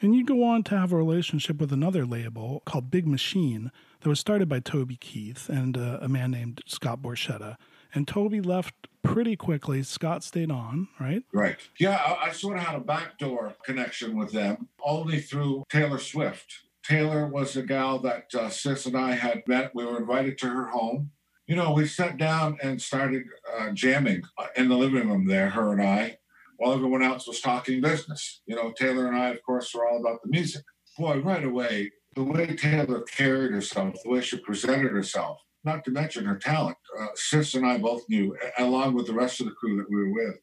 And 0.00 0.16
you 0.16 0.24
go 0.24 0.42
on 0.42 0.64
to 0.64 0.76
have 0.76 0.92
a 0.92 0.96
relationship 0.96 1.60
with 1.60 1.72
another 1.72 2.04
label 2.04 2.62
called 2.66 2.90
Big 2.90 3.06
Machine 3.06 3.70
that 4.00 4.08
was 4.08 4.18
started 4.18 4.48
by 4.48 4.58
Toby 4.58 4.96
Keith 4.96 5.48
and 5.48 5.76
uh, 5.76 5.98
a 6.02 6.08
man 6.08 6.32
named 6.32 6.60
Scott 6.66 7.02
Borchetta. 7.02 7.56
And 7.94 8.08
Toby 8.08 8.40
left 8.40 8.74
pretty 9.02 9.36
quickly. 9.36 9.82
Scott 9.84 10.24
stayed 10.24 10.50
on, 10.50 10.88
right? 10.98 11.22
Right. 11.32 11.58
Yeah, 11.78 11.96
I, 11.96 12.26
I 12.26 12.32
sort 12.32 12.56
of 12.56 12.64
had 12.64 12.74
a 12.74 12.80
backdoor 12.80 13.54
connection 13.64 14.16
with 14.16 14.32
them 14.32 14.68
only 14.82 15.20
through 15.20 15.64
Taylor 15.68 15.98
Swift. 15.98 16.52
Taylor 16.84 17.26
was 17.26 17.56
a 17.56 17.62
gal 17.62 17.98
that 18.00 18.34
uh, 18.34 18.48
Sis 18.48 18.86
and 18.86 18.96
I 18.96 19.12
had 19.12 19.46
met. 19.46 19.74
We 19.74 19.84
were 19.84 19.98
invited 19.98 20.36
to 20.38 20.48
her 20.48 20.66
home. 20.68 21.10
You 21.46 21.56
know, 21.56 21.72
we 21.72 21.86
sat 21.86 22.16
down 22.16 22.58
and 22.62 22.80
started 22.80 23.24
uh, 23.58 23.70
jamming 23.70 24.22
uh, 24.38 24.46
in 24.56 24.68
the 24.68 24.76
living 24.76 25.08
room 25.08 25.26
there, 25.26 25.50
her 25.50 25.72
and 25.72 25.82
I, 25.82 26.18
while 26.56 26.72
everyone 26.72 27.02
else 27.02 27.26
was 27.26 27.40
talking 27.40 27.80
business. 27.80 28.42
You 28.46 28.56
know, 28.56 28.72
Taylor 28.72 29.06
and 29.06 29.16
I, 29.16 29.28
of 29.28 29.42
course, 29.42 29.72
were 29.74 29.86
all 29.86 30.00
about 30.00 30.22
the 30.22 30.30
music. 30.30 30.64
Boy, 30.98 31.20
right 31.20 31.44
away, 31.44 31.92
the 32.14 32.24
way 32.24 32.54
Taylor 32.54 33.02
carried 33.02 33.52
herself, 33.52 33.94
the 34.02 34.10
way 34.10 34.20
she 34.20 34.38
presented 34.38 34.92
herself, 34.92 35.40
not 35.64 35.84
to 35.84 35.90
mention 35.90 36.24
her 36.24 36.36
talent, 36.36 36.76
uh, 36.98 37.06
Sis 37.14 37.54
and 37.54 37.66
I 37.66 37.78
both 37.78 38.02
knew, 38.08 38.36
along 38.58 38.94
with 38.94 39.06
the 39.06 39.14
rest 39.14 39.40
of 39.40 39.46
the 39.46 39.52
crew 39.52 39.76
that 39.76 39.90
we 39.90 39.96
were 39.96 40.12
with. 40.12 40.38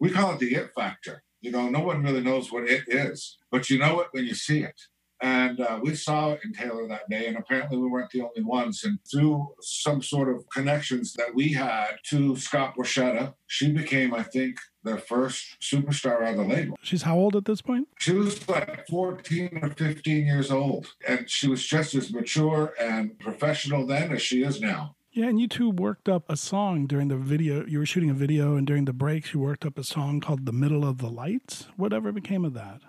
We 0.00 0.10
call 0.10 0.32
it 0.32 0.38
the 0.38 0.54
it 0.54 0.72
factor. 0.74 1.22
You 1.42 1.50
know, 1.50 1.68
no 1.68 1.80
one 1.80 2.02
really 2.02 2.22
knows 2.22 2.50
what 2.50 2.64
it 2.64 2.84
is, 2.86 3.38
but 3.50 3.68
you 3.68 3.78
know 3.78 4.00
it 4.00 4.08
when 4.12 4.24
you 4.24 4.34
see 4.34 4.62
it. 4.62 4.80
And 5.22 5.60
uh, 5.60 5.78
we 5.80 5.94
saw 5.94 6.32
it 6.32 6.40
in 6.44 6.52
Taylor 6.52 6.88
that 6.88 7.08
day, 7.08 7.28
and 7.28 7.36
apparently 7.36 7.78
we 7.78 7.88
weren't 7.88 8.10
the 8.10 8.22
only 8.22 8.42
ones. 8.42 8.82
And 8.82 8.98
through 9.08 9.54
some 9.60 10.02
sort 10.02 10.28
of 10.28 10.44
connections 10.50 11.12
that 11.14 11.32
we 11.32 11.52
had 11.52 11.92
to 12.10 12.34
Scott 12.34 12.74
Borchetta, 12.76 13.34
she 13.46 13.70
became, 13.70 14.12
I 14.12 14.24
think, 14.24 14.56
the 14.82 14.98
first 14.98 15.60
superstar 15.60 16.26
on 16.26 16.36
the 16.36 16.42
label. 16.42 16.76
She's 16.82 17.02
how 17.02 17.16
old 17.16 17.36
at 17.36 17.44
this 17.44 17.62
point? 17.62 17.86
She 18.00 18.12
was 18.12 18.48
like 18.48 18.88
14 18.88 19.60
or 19.62 19.70
15 19.70 20.26
years 20.26 20.50
old. 20.50 20.92
And 21.06 21.30
she 21.30 21.48
was 21.48 21.64
just 21.64 21.94
as 21.94 22.12
mature 22.12 22.74
and 22.80 23.16
professional 23.20 23.86
then 23.86 24.10
as 24.10 24.22
she 24.22 24.42
is 24.42 24.60
now. 24.60 24.96
Yeah, 25.12 25.26
and 25.26 25.38
you 25.38 25.46
two 25.46 25.70
worked 25.70 26.08
up 26.08 26.24
a 26.28 26.36
song 26.36 26.86
during 26.86 27.08
the 27.08 27.16
video. 27.16 27.64
You 27.66 27.78
were 27.78 27.86
shooting 27.86 28.08
a 28.10 28.14
video, 28.14 28.56
and 28.56 28.66
during 28.66 28.86
the 28.86 28.94
breaks, 28.94 29.34
you 29.34 29.40
worked 29.40 29.66
up 29.66 29.78
a 29.78 29.84
song 29.84 30.20
called 30.20 30.46
The 30.46 30.52
Middle 30.52 30.88
of 30.88 30.98
the 30.98 31.10
Light. 31.10 31.66
Whatever 31.76 32.12
became 32.12 32.46
of 32.46 32.54
that? 32.54 32.80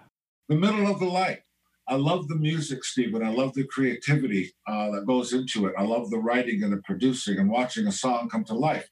The 0.47 0.55
Middle 0.55 0.89
of 0.89 0.99
the 0.99 1.05
Light. 1.05 1.41
I 1.87 1.95
love 1.95 2.29
the 2.29 2.37
music, 2.37 2.85
Stephen. 2.85 3.23
I 3.23 3.29
love 3.29 3.53
the 3.53 3.65
creativity 3.65 4.53
uh, 4.65 4.91
that 4.91 5.05
goes 5.05 5.33
into 5.33 5.65
it. 5.65 5.73
I 5.77 5.83
love 5.83 6.09
the 6.09 6.17
writing 6.17 6.63
and 6.63 6.71
the 6.71 6.81
producing 6.85 7.37
and 7.37 7.49
watching 7.49 7.87
a 7.87 7.91
song 7.91 8.29
come 8.29 8.45
to 8.45 8.53
life. 8.53 8.89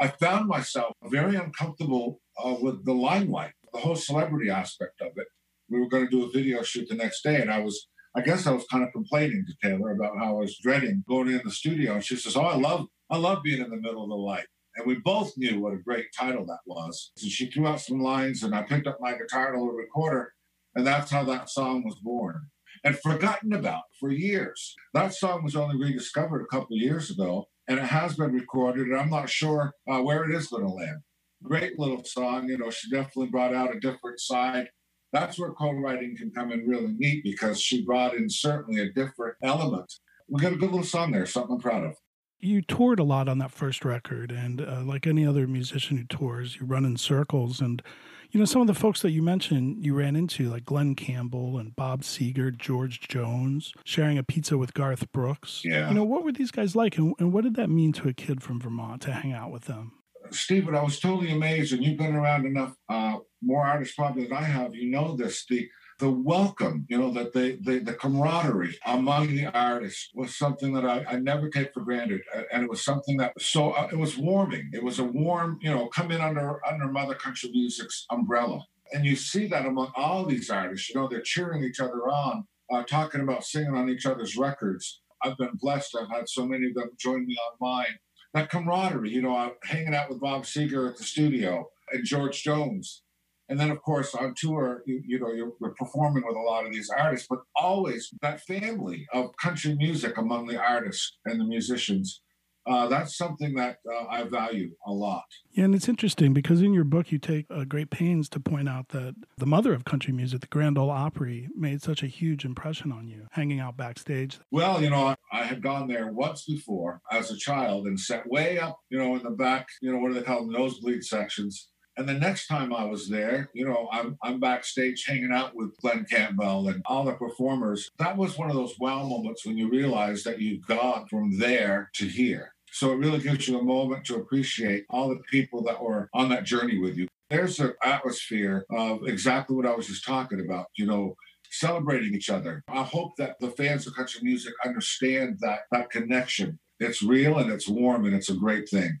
I 0.00 0.08
found 0.08 0.48
myself 0.48 0.94
very 1.04 1.36
uncomfortable 1.36 2.20
uh, 2.42 2.56
with 2.58 2.86
the 2.86 2.94
limelight, 2.94 3.52
the 3.74 3.80
whole 3.80 3.96
celebrity 3.96 4.48
aspect 4.48 5.02
of 5.02 5.08
it. 5.16 5.26
We 5.68 5.78
were 5.78 5.88
going 5.88 6.06
to 6.06 6.10
do 6.10 6.24
a 6.24 6.30
video 6.30 6.62
shoot 6.62 6.88
the 6.88 6.94
next 6.94 7.22
day, 7.22 7.42
and 7.42 7.50
I 7.50 7.60
was, 7.60 7.88
I 8.16 8.22
guess, 8.22 8.46
I 8.46 8.52
was 8.52 8.64
kind 8.72 8.82
of 8.82 8.92
complaining 8.92 9.44
to 9.46 9.68
Taylor 9.68 9.90
about 9.90 10.16
how 10.18 10.36
I 10.36 10.40
was 10.40 10.56
dreading 10.56 11.04
going 11.06 11.28
in 11.28 11.42
the 11.44 11.50
studio. 11.50 11.94
And 11.94 12.04
she 12.04 12.16
says, 12.16 12.36
"Oh, 12.36 12.40
I 12.40 12.56
love, 12.56 12.86
I 13.10 13.18
love 13.18 13.42
being 13.42 13.62
in 13.62 13.68
the 13.68 13.76
middle 13.76 14.02
of 14.02 14.08
the 14.08 14.16
light." 14.16 14.46
And 14.76 14.86
we 14.86 14.94
both 14.94 15.32
knew 15.36 15.60
what 15.60 15.74
a 15.74 15.78
great 15.78 16.06
title 16.18 16.46
that 16.46 16.60
was. 16.64 17.12
So 17.16 17.28
she 17.28 17.50
threw 17.50 17.66
out 17.66 17.80
some 17.80 18.00
lines, 18.00 18.42
and 18.42 18.54
I 18.54 18.62
picked 18.62 18.86
up 18.86 18.96
my 19.00 19.12
guitar 19.12 19.48
and 19.48 19.56
a 19.56 19.60
little 19.60 19.74
recorder 19.74 20.32
and 20.74 20.86
that's 20.86 21.10
how 21.10 21.24
that 21.24 21.50
song 21.50 21.84
was 21.84 21.96
born 22.02 22.46
and 22.84 22.98
forgotten 22.98 23.52
about 23.52 23.82
for 23.98 24.10
years. 24.10 24.74
That 24.94 25.14
song 25.14 25.44
was 25.44 25.56
only 25.56 25.76
rediscovered 25.76 26.42
a 26.42 26.46
couple 26.46 26.76
years 26.76 27.10
ago, 27.10 27.48
and 27.68 27.78
it 27.78 27.84
has 27.84 28.16
been 28.16 28.32
recorded, 28.32 28.88
and 28.88 28.96
I'm 28.96 29.10
not 29.10 29.28
sure 29.28 29.72
uh, 29.90 30.00
where 30.00 30.24
it 30.24 30.34
is 30.34 30.48
going 30.48 30.64
to 30.64 30.72
land. 30.72 30.98
Great 31.42 31.78
little 31.78 32.04
song, 32.04 32.48
you 32.48 32.58
know, 32.58 32.70
she 32.70 32.90
definitely 32.90 33.28
brought 33.30 33.54
out 33.54 33.74
a 33.74 33.80
different 33.80 34.20
side. 34.20 34.68
That's 35.12 35.38
where 35.38 35.52
co-writing 35.52 36.16
can 36.16 36.30
come 36.30 36.52
in 36.52 36.66
really 36.66 36.94
neat 36.96 37.24
because 37.24 37.60
she 37.60 37.84
brought 37.84 38.14
in 38.14 38.28
certainly 38.28 38.80
a 38.80 38.92
different 38.92 39.36
element. 39.42 39.92
We 40.28 40.40
got 40.40 40.52
a 40.52 40.56
good 40.56 40.70
little 40.70 40.84
song 40.84 41.10
there, 41.12 41.26
something 41.26 41.54
I'm 41.54 41.60
proud 41.60 41.84
of. 41.84 41.96
You 42.38 42.62
toured 42.62 43.00
a 43.00 43.04
lot 43.04 43.28
on 43.28 43.38
that 43.38 43.50
first 43.50 43.84
record, 43.84 44.30
and 44.30 44.60
uh, 44.60 44.82
like 44.82 45.06
any 45.06 45.26
other 45.26 45.46
musician 45.46 45.98
who 45.98 46.04
tours, 46.04 46.56
you 46.56 46.64
run 46.66 46.84
in 46.84 46.96
circles 46.96 47.60
and 47.60 47.82
you 48.30 48.38
know, 48.38 48.46
some 48.46 48.60
of 48.60 48.66
the 48.66 48.74
folks 48.74 49.02
that 49.02 49.10
you 49.10 49.22
mentioned 49.22 49.84
you 49.84 49.94
ran 49.94 50.16
into, 50.16 50.48
like 50.50 50.64
Glen 50.64 50.94
Campbell 50.94 51.58
and 51.58 51.74
Bob 51.74 52.02
Seger, 52.02 52.56
George 52.56 53.00
Jones, 53.00 53.72
sharing 53.84 54.18
a 54.18 54.22
pizza 54.22 54.56
with 54.56 54.74
Garth 54.74 55.10
Brooks. 55.12 55.62
Yeah. 55.64 55.88
You 55.88 55.94
know, 55.94 56.04
what 56.04 56.24
were 56.24 56.32
these 56.32 56.50
guys 56.50 56.76
like, 56.76 56.96
and, 56.98 57.14
and 57.18 57.32
what 57.32 57.44
did 57.44 57.56
that 57.56 57.70
mean 57.70 57.92
to 57.94 58.08
a 58.08 58.12
kid 58.12 58.42
from 58.42 58.60
Vermont 58.60 59.02
to 59.02 59.12
hang 59.12 59.32
out 59.32 59.50
with 59.50 59.64
them? 59.64 59.92
Stephen, 60.30 60.76
I 60.76 60.82
was 60.82 61.00
totally 61.00 61.32
amazed, 61.32 61.72
and 61.72 61.82
you've 61.82 61.98
been 61.98 62.14
around 62.14 62.46
enough 62.46 62.74
uh, 62.88 63.16
more 63.42 63.64
artists 63.64 63.94
probably 63.94 64.24
than 64.24 64.36
I 64.36 64.42
have. 64.42 64.74
You 64.74 64.90
know 64.90 65.16
this. 65.16 65.44
The 65.46 65.68
the 66.00 66.10
welcome, 66.10 66.86
you 66.88 66.98
know, 66.98 67.12
that 67.12 67.32
the, 67.32 67.58
the, 67.62 67.78
the 67.78 67.92
camaraderie 67.92 68.76
among 68.86 69.28
the 69.28 69.46
artists 69.46 70.10
was 70.14 70.34
something 70.34 70.72
that 70.72 70.84
I, 70.84 71.04
I 71.08 71.16
never 71.16 71.48
take 71.48 71.72
for 71.72 71.82
granted. 71.82 72.22
And 72.52 72.64
it 72.64 72.70
was 72.70 72.82
something 72.82 73.18
that 73.18 73.34
was 73.34 73.46
so 73.46 73.72
uh, 73.72 73.88
it 73.92 73.98
was 73.98 74.16
warming. 74.16 74.70
It 74.72 74.82
was 74.82 74.98
a 74.98 75.04
warm, 75.04 75.58
you 75.60 75.70
know, 75.70 75.86
come 75.88 76.10
in 76.10 76.20
under 76.20 76.58
under 76.66 76.88
Mother 76.88 77.14
Country 77.14 77.50
Music's 77.52 78.06
umbrella. 78.10 78.60
And 78.92 79.04
you 79.04 79.14
see 79.14 79.46
that 79.48 79.66
among 79.66 79.92
all 79.94 80.24
these 80.24 80.50
artists, 80.50 80.88
you 80.88 80.96
know, 81.00 81.06
they're 81.06 81.20
cheering 81.20 81.62
each 81.62 81.80
other 81.80 82.08
on, 82.10 82.44
uh, 82.72 82.82
talking 82.82 83.20
about 83.20 83.44
singing 83.44 83.76
on 83.76 83.88
each 83.88 84.06
other's 84.06 84.36
records. 84.36 85.00
I've 85.22 85.36
been 85.36 85.56
blessed. 85.60 85.96
I've 86.00 86.10
had 86.10 86.28
so 86.28 86.46
many 86.46 86.68
of 86.68 86.74
them 86.74 86.90
join 86.98 87.26
me 87.26 87.36
on 87.36 87.56
mine. 87.60 87.98
that 88.34 88.50
camaraderie, 88.50 89.10
you 89.10 89.22
know, 89.22 89.52
hanging 89.64 89.94
out 89.94 90.08
with 90.08 90.20
Bob 90.20 90.44
Seger 90.44 90.88
at 90.88 90.96
the 90.96 91.04
studio 91.04 91.68
and 91.92 92.04
George 92.04 92.42
Jones. 92.42 93.02
And 93.50 93.60
then, 93.60 93.70
of 93.70 93.82
course, 93.82 94.14
on 94.14 94.34
tour, 94.36 94.82
you, 94.86 95.02
you 95.04 95.20
know, 95.20 95.32
you're, 95.32 95.52
you're, 95.60 95.74
performing 95.78 96.24
with 96.26 96.36
a 96.36 96.40
lot 96.40 96.64
of 96.64 96.72
these 96.72 96.88
artists, 96.88 97.26
but 97.28 97.40
always 97.56 98.08
that 98.22 98.40
family 98.42 99.06
of 99.12 99.36
country 99.42 99.74
music 99.74 100.16
among 100.16 100.46
the 100.46 100.58
artists 100.58 101.18
and 101.26 101.38
the 101.38 101.44
musicians 101.44 102.22
uh, 102.66 102.86
that's 102.86 103.16
something 103.16 103.54
that 103.54 103.78
uh, 103.90 104.04
I 104.08 104.24
value 104.24 104.70
a 104.86 104.92
lot. 104.92 105.24
Yeah, 105.50 105.64
and 105.64 105.74
it's 105.74 105.88
interesting 105.88 106.32
because 106.32 106.60
in 106.60 106.74
your 106.74 106.84
book 106.84 107.10
you 107.10 107.18
take 107.18 107.46
uh, 107.50 107.64
great 107.64 107.90
pains 107.90 108.28
to 108.30 108.40
point 108.40 108.68
out 108.68 108.90
that 108.90 109.14
the 109.38 109.46
mother 109.46 109.72
of 109.72 109.84
country 109.84 110.12
music, 110.12 110.40
the 110.42 110.46
Grand 110.46 110.76
Ole 110.76 110.90
Opry, 110.90 111.48
made 111.56 111.82
such 111.82 112.02
a 112.02 112.06
huge 112.06 112.44
impression 112.44 112.92
on 112.92 113.08
you, 113.08 113.26
hanging 113.32 113.60
out 113.60 113.76
backstage. 113.76 114.38
Well, 114.50 114.82
you 114.82 114.90
know, 114.90 115.16
I 115.32 115.44
had 115.44 115.62
gone 115.62 115.88
there 115.88 116.12
once 116.12 116.44
before 116.44 117.00
as 117.10 117.30
a 117.30 117.36
child 117.36 117.86
and 117.86 117.98
sat 117.98 118.28
way 118.28 118.58
up, 118.58 118.78
you 118.90 118.98
know, 118.98 119.16
in 119.16 119.22
the 119.22 119.30
back, 119.30 119.66
you 119.80 119.90
know, 119.90 119.98
what 119.98 120.08
do 120.08 120.14
they 120.14 120.22
call 120.22 120.42
them, 120.42 120.52
nosebleed 120.52 121.02
sections. 121.02 121.70
And 122.00 122.08
the 122.08 122.14
next 122.14 122.46
time 122.46 122.72
I 122.72 122.84
was 122.84 123.10
there, 123.10 123.50
you 123.52 123.66
know, 123.66 123.86
I'm, 123.92 124.16
I'm 124.22 124.40
backstage 124.40 125.04
hanging 125.06 125.32
out 125.32 125.54
with 125.54 125.76
Glen 125.82 126.06
Campbell 126.08 126.70
and 126.70 126.80
all 126.86 127.04
the 127.04 127.12
performers. 127.12 127.90
That 127.98 128.16
was 128.16 128.38
one 128.38 128.48
of 128.48 128.56
those 128.56 128.74
wow 128.80 129.04
moments 129.04 129.44
when 129.44 129.58
you 129.58 129.68
realize 129.68 130.24
that 130.24 130.40
you've 130.40 130.66
gone 130.66 131.08
from 131.08 131.38
there 131.38 131.90
to 131.96 132.06
here. 132.06 132.54
So 132.72 132.92
it 132.92 132.96
really 132.96 133.18
gives 133.18 133.46
you 133.46 133.58
a 133.58 133.62
moment 133.62 134.06
to 134.06 134.14
appreciate 134.14 134.86
all 134.88 135.10
the 135.10 135.20
people 135.30 135.62
that 135.64 135.82
were 135.82 136.08
on 136.14 136.30
that 136.30 136.44
journey 136.44 136.78
with 136.78 136.96
you. 136.96 137.06
There's 137.28 137.60
an 137.60 137.74
atmosphere 137.84 138.64
of 138.70 139.06
exactly 139.06 139.54
what 139.54 139.66
I 139.66 139.74
was 139.74 139.88
just 139.88 140.06
talking 140.06 140.40
about, 140.40 140.68
you 140.78 140.86
know, 140.86 141.16
celebrating 141.50 142.14
each 142.14 142.30
other. 142.30 142.62
I 142.68 142.82
hope 142.82 143.12
that 143.18 143.38
the 143.40 143.50
fans 143.50 143.86
of 143.86 143.94
country 143.94 144.22
music 144.22 144.54
understand 144.64 145.36
that 145.40 145.64
that 145.70 145.90
connection. 145.90 146.58
It's 146.78 147.02
real 147.02 147.36
and 147.36 147.52
it's 147.52 147.68
warm 147.68 148.06
and 148.06 148.16
it's 148.16 148.30
a 148.30 148.34
great 148.34 148.70
thing. 148.70 149.00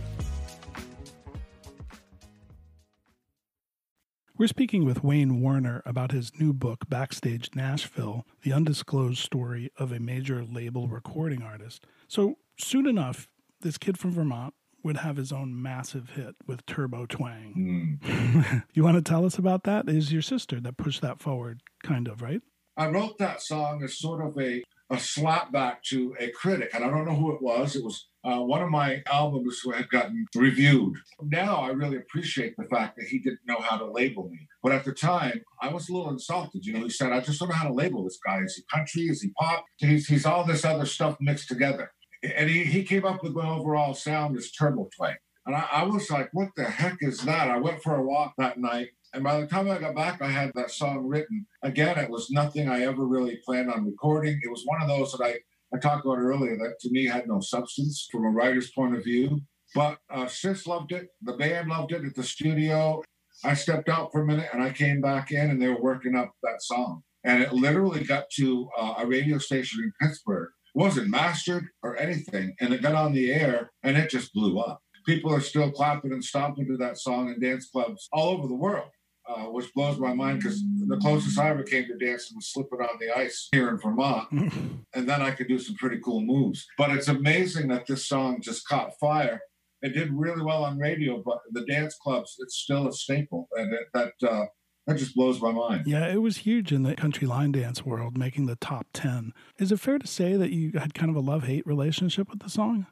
We're 4.41 4.47
speaking 4.47 4.85
with 4.85 5.03
Wayne 5.03 5.39
Warner 5.39 5.83
about 5.85 6.11
his 6.11 6.31
new 6.39 6.51
book, 6.51 6.89
Backstage 6.89 7.51
Nashville 7.53 8.25
The 8.41 8.51
Undisclosed 8.51 9.19
Story 9.19 9.71
of 9.77 9.91
a 9.91 9.99
Major 9.99 10.43
Label 10.43 10.87
Recording 10.87 11.43
Artist. 11.43 11.85
So, 12.07 12.39
soon 12.57 12.87
enough, 12.87 13.27
this 13.59 13.77
kid 13.77 13.99
from 13.99 14.13
Vermont 14.13 14.55
would 14.83 14.97
have 14.97 15.17
his 15.17 15.31
own 15.31 15.61
massive 15.61 16.13
hit 16.15 16.33
with 16.47 16.65
Turbo 16.65 17.05
Twang. 17.05 17.99
Mm. 18.01 18.63
you 18.73 18.83
want 18.83 18.95
to 18.95 19.03
tell 19.03 19.25
us 19.25 19.37
about 19.37 19.63
that? 19.65 19.87
Is 19.87 20.11
your 20.11 20.23
sister 20.23 20.59
that 20.59 20.75
pushed 20.75 21.03
that 21.03 21.19
forward, 21.19 21.61
kind 21.83 22.07
of, 22.07 22.23
right? 22.23 22.41
I 22.75 22.87
wrote 22.87 23.19
that 23.19 23.43
song 23.43 23.83
as 23.83 23.99
sort 23.99 24.25
of 24.25 24.35
a, 24.39 24.63
a 24.91 24.99
slap 24.99 25.51
back 25.51 25.81
to 25.85 26.13
a 26.19 26.29
critic, 26.31 26.71
and 26.73 26.83
I 26.83 26.89
don't 26.89 27.05
know 27.05 27.15
who 27.15 27.33
it 27.33 27.41
was. 27.41 27.75
It 27.75 27.83
was 27.83 28.09
uh, 28.23 28.39
one 28.39 28.61
of 28.61 28.69
my 28.69 29.01
albums 29.07 29.59
who 29.63 29.71
had 29.71 29.89
gotten 29.89 30.27
reviewed. 30.35 30.95
Now 31.21 31.61
I 31.61 31.69
really 31.69 31.97
appreciate 31.97 32.55
the 32.57 32.65
fact 32.65 32.97
that 32.97 33.07
he 33.07 33.17
didn't 33.19 33.47
know 33.47 33.59
how 33.61 33.77
to 33.77 33.89
label 33.89 34.29
me. 34.29 34.47
But 34.61 34.73
at 34.73 34.83
the 34.83 34.91
time, 34.91 35.41
I 35.61 35.73
was 35.73 35.87
a 35.87 35.93
little 35.93 36.11
insulted. 36.11 36.65
You 36.65 36.73
know, 36.73 36.83
he 36.83 36.89
said, 36.89 37.13
I 37.13 37.21
just 37.21 37.39
don't 37.39 37.49
know 37.49 37.55
how 37.55 37.67
to 37.67 37.73
label 37.73 38.03
this 38.03 38.19
guy. 38.23 38.41
Is 38.41 38.55
he 38.55 38.63
country? 38.71 39.03
Is 39.03 39.21
he 39.21 39.29
pop? 39.39 39.65
He's, 39.77 40.07
he's 40.07 40.25
all 40.25 40.43
this 40.43 40.65
other 40.65 40.85
stuff 40.85 41.17
mixed 41.21 41.47
together. 41.47 41.93
And 42.23 42.49
he, 42.49 42.65
he 42.65 42.83
came 42.83 43.05
up 43.05 43.23
with 43.23 43.33
my 43.33 43.47
overall 43.47 43.93
sound 43.93 44.37
as 44.37 44.51
Turbo 44.51 44.89
Twang. 44.95 45.15
And 45.45 45.55
I, 45.55 45.67
I 45.71 45.83
was 45.83 46.11
like, 46.11 46.29
what 46.33 46.49
the 46.55 46.65
heck 46.65 46.97
is 46.99 47.21
that? 47.21 47.49
I 47.49 47.57
went 47.57 47.81
for 47.81 47.95
a 47.95 48.03
walk 48.03 48.33
that 48.37 48.59
night. 48.59 48.89
And 49.13 49.23
by 49.23 49.41
the 49.41 49.47
time 49.47 49.69
I 49.69 49.77
got 49.77 49.95
back, 49.95 50.21
I 50.21 50.29
had 50.29 50.51
that 50.55 50.71
song 50.71 51.05
written. 51.05 51.45
Again, 51.63 51.97
it 51.97 52.09
was 52.09 52.31
nothing 52.31 52.69
I 52.69 52.83
ever 52.83 53.05
really 53.05 53.39
planned 53.45 53.69
on 53.69 53.85
recording. 53.85 54.39
It 54.41 54.49
was 54.49 54.63
one 54.65 54.81
of 54.81 54.87
those 54.87 55.11
that 55.11 55.23
I 55.23 55.39
I 55.73 55.79
talked 55.79 56.05
about 56.05 56.17
earlier 56.17 56.57
that 56.57 56.79
to 56.81 56.91
me 56.91 57.05
had 57.05 57.27
no 57.27 57.39
substance 57.39 58.07
from 58.11 58.25
a 58.25 58.29
writer's 58.29 58.71
point 58.71 58.95
of 58.95 59.03
view. 59.03 59.41
But 59.73 59.99
uh, 60.09 60.27
Sis 60.27 60.67
loved 60.67 60.91
it. 60.91 61.07
The 61.21 61.33
band 61.33 61.69
loved 61.69 61.93
it 61.93 62.03
at 62.03 62.13
the 62.13 62.23
studio. 62.23 63.01
I 63.45 63.53
stepped 63.53 63.87
out 63.87 64.11
for 64.11 64.21
a 64.21 64.25
minute 64.25 64.49
and 64.51 64.61
I 64.61 64.71
came 64.71 64.99
back 64.99 65.31
in 65.31 65.49
and 65.49 65.61
they 65.61 65.69
were 65.69 65.81
working 65.81 66.15
up 66.15 66.31
that 66.43 66.61
song. 66.61 67.03
And 67.23 67.41
it 67.41 67.53
literally 67.53 68.03
got 68.03 68.25
to 68.37 68.69
uh, 68.77 68.95
a 68.97 69.05
radio 69.05 69.37
station 69.37 69.81
in 69.81 69.93
Pittsburgh. 70.05 70.49
It 70.75 70.79
wasn't 70.79 71.09
mastered 71.09 71.67
or 71.83 71.97
anything. 71.97 72.53
And 72.59 72.73
it 72.73 72.81
got 72.81 72.95
on 72.95 73.13
the 73.13 73.31
air 73.31 73.71
and 73.83 73.97
it 73.97 74.09
just 74.09 74.33
blew 74.33 74.59
up. 74.59 74.81
People 75.05 75.33
are 75.33 75.41
still 75.41 75.71
clapping 75.71 76.11
and 76.11 76.23
stomping 76.23 76.67
to 76.67 76.77
that 76.77 76.97
song 76.97 77.29
in 77.29 77.39
dance 77.39 77.69
clubs 77.69 78.09
all 78.11 78.31
over 78.31 78.47
the 78.47 78.55
world 78.55 78.89
uh, 79.27 79.45
which 79.45 79.73
blows 79.73 79.99
my 79.99 80.13
mind 80.13 80.39
because 80.39 80.63
the 80.87 80.97
closest 80.97 81.37
I 81.37 81.49
ever 81.49 81.63
came 81.63 81.85
to 81.87 81.97
dancing 81.97 82.37
was 82.37 82.51
slipping 82.51 82.79
on 82.79 82.97
the 82.99 83.15
ice 83.15 83.49
here 83.51 83.69
in 83.69 83.77
Vermont. 83.77 84.27
and 84.31 85.09
then 85.09 85.21
I 85.21 85.31
could 85.31 85.47
do 85.47 85.59
some 85.59 85.75
pretty 85.75 85.99
cool 86.03 86.21
moves. 86.21 86.65
But 86.77 86.91
it's 86.91 87.07
amazing 87.07 87.67
that 87.69 87.85
this 87.87 88.07
song 88.07 88.41
just 88.41 88.67
caught 88.67 88.97
fire. 88.99 89.41
It 89.81 89.93
did 89.93 90.11
really 90.13 90.43
well 90.43 90.63
on 90.63 90.77
radio, 90.77 91.21
but 91.23 91.39
the 91.51 91.65
dance 91.65 91.95
clubs, 92.01 92.35
it's 92.39 92.55
still 92.55 92.87
a 92.87 92.93
staple. 92.93 93.47
And 93.53 93.73
it, 93.73 93.87
that, 93.93 94.13
uh, 94.27 94.45
that 94.87 94.97
just 94.97 95.15
blows 95.15 95.41
my 95.41 95.51
mind. 95.51 95.83
Yeah, 95.85 96.11
it 96.11 96.21
was 96.21 96.37
huge 96.37 96.71
in 96.71 96.83
the 96.83 96.95
country 96.95 97.27
line 97.27 97.51
dance 97.51 97.85
world, 97.85 98.17
making 98.17 98.45
the 98.45 98.55
top 98.55 98.87
10. 98.93 99.33
Is 99.59 99.71
it 99.71 99.79
fair 99.79 99.99
to 99.99 100.07
say 100.07 100.35
that 100.35 100.51
you 100.51 100.71
had 100.79 100.93
kind 100.93 101.09
of 101.09 101.15
a 101.15 101.19
love 101.19 101.43
hate 101.43 101.65
relationship 101.65 102.29
with 102.29 102.39
the 102.39 102.49
song? 102.49 102.87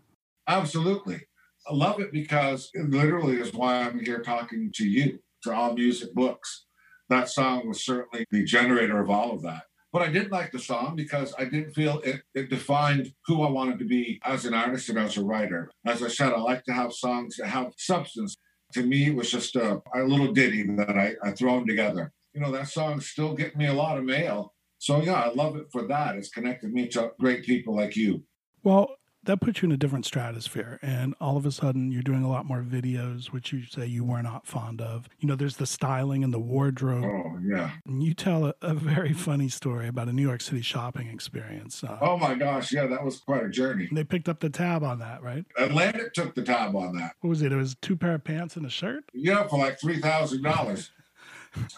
Absolutely. 0.48 1.22
I 1.70 1.74
love 1.74 2.00
it 2.00 2.12
because 2.12 2.72
it 2.74 2.90
literally 2.90 3.38
is 3.38 3.54
why 3.54 3.82
I'm 3.82 4.00
here 4.00 4.22
talking 4.22 4.72
to 4.76 4.86
you 4.86 5.20
to 5.44 5.54
all 5.54 5.74
music 5.74 6.14
books. 6.14 6.66
That 7.10 7.30
song 7.30 7.68
was 7.68 7.84
certainly 7.84 8.26
the 8.32 8.44
generator 8.44 9.00
of 9.00 9.10
all 9.10 9.32
of 9.32 9.42
that. 9.44 9.64
But 9.92 10.04
I 10.04 10.10
did 10.10 10.32
like 10.32 10.52
the 10.52 10.60
song 10.60 10.96
because 10.96 11.34
I 11.40 11.46
didn't 11.46 11.74
feel 11.74 12.00
it, 12.02 12.22
it 12.36 12.50
defined 12.50 13.12
who 13.26 13.42
I 13.42 13.50
wanted 13.50 13.80
to 13.80 13.86
be 13.86 14.20
as 14.24 14.46
an 14.46 14.54
artist 14.54 14.90
and 14.90 15.00
as 15.00 15.18
a 15.18 15.24
writer. 15.24 15.72
As 15.86 16.04
I 16.04 16.10
said, 16.10 16.32
I 16.32 16.40
like 16.40 16.64
to 16.66 16.74
have 16.74 16.94
songs 16.94 17.38
that 17.38 17.48
have 17.48 17.74
substance. 17.78 18.36
To 18.74 18.84
me, 18.84 19.08
it 19.08 19.16
was 19.16 19.32
just 19.32 19.56
a, 19.56 19.82
a 19.96 20.04
little 20.04 20.32
ditty 20.32 20.64
that 20.76 20.96
I, 20.96 21.16
I 21.24 21.32
thrown 21.32 21.66
together. 21.66 22.12
You 22.36 22.42
know, 22.42 22.52
that 22.52 22.68
song's 22.68 23.08
still 23.08 23.34
getting 23.34 23.58
me 23.58 23.66
a 23.66 23.74
lot 23.74 23.98
of 23.98 24.04
mail. 24.04 24.54
So, 24.78 25.02
yeah, 25.02 25.24
I 25.24 25.34
love 25.34 25.56
it 25.56 25.66
for 25.72 25.88
that. 25.88 26.16
It's 26.16 26.30
connected 26.30 26.72
me 26.72 26.88
to 26.90 27.12
great 27.20 27.44
people 27.44 27.76
like 27.76 27.96
you. 27.96 28.24
Well, 28.64 28.90
that 29.24 29.42
puts 29.42 29.62
you 29.62 29.68
in 29.68 29.72
a 29.72 29.78
different 29.78 30.06
stratosphere. 30.06 30.80
And 30.82 31.16
all 31.20 31.38
of 31.38 31.46
a 31.46 31.52
sudden, 31.52 31.92
you're 31.92 32.02
doing 32.02 32.24
a 32.24 32.30
lot 32.30 32.46
more 32.46 32.62
videos, 32.62 33.28
which 33.28 33.52
you 33.52 33.64
say 33.66 33.86
you 33.86 34.04
were 34.04 34.22
not 34.22 34.48
fond 34.48 34.82
of. 34.82 35.10
You 35.20 35.28
know, 35.28 35.36
there's 35.36 35.58
the 35.58 35.66
styling 35.66 36.24
and 36.24 36.34
the 36.34 36.40
wardrobe. 36.40 37.04
Oh, 37.04 37.40
yeah. 37.44 37.72
And 37.86 38.04
you 38.04 38.14
tell 38.14 38.46
a, 38.46 38.54
a 38.62 38.74
very 38.74 39.14
funny 39.14 39.50
story 39.50 39.88
about 39.88 40.08
a 40.08 40.14
New 40.14 40.22
York 40.22 40.42
City 40.42 40.62
shopping 40.62 41.08
experience. 41.08 41.84
Uh, 41.84 41.98
oh, 42.02 42.18
my 42.18 42.36
gosh. 42.36 42.72
Yeah, 42.72 42.88
that 42.88 43.04
was 43.04 43.20
quite 43.20 43.44
a 43.44 43.50
journey. 43.50 43.90
They 43.92 44.04
picked 44.04 44.30
up 44.30 44.40
the 44.40 44.50
tab 44.50 44.84
on 44.84 45.00
that, 45.00 45.22
right? 45.22 45.46
Atlantic 45.58 46.14
took 46.14 46.36
the 46.36 46.44
tab 46.44 46.76
on 46.76 46.96
that. 46.98 47.16
What 47.22 47.30
was 47.30 47.42
it? 47.42 47.52
It 47.52 47.58
was 47.58 47.76
two 47.82 47.98
pair 47.98 48.16
of 48.16 48.24
pants 48.24 48.56
and 48.56 48.66
a 48.66 48.70
shirt? 48.70 49.04
Yeah, 49.14 49.48
for 49.48 49.60
like 49.60 49.80
$3,000. 49.80 50.90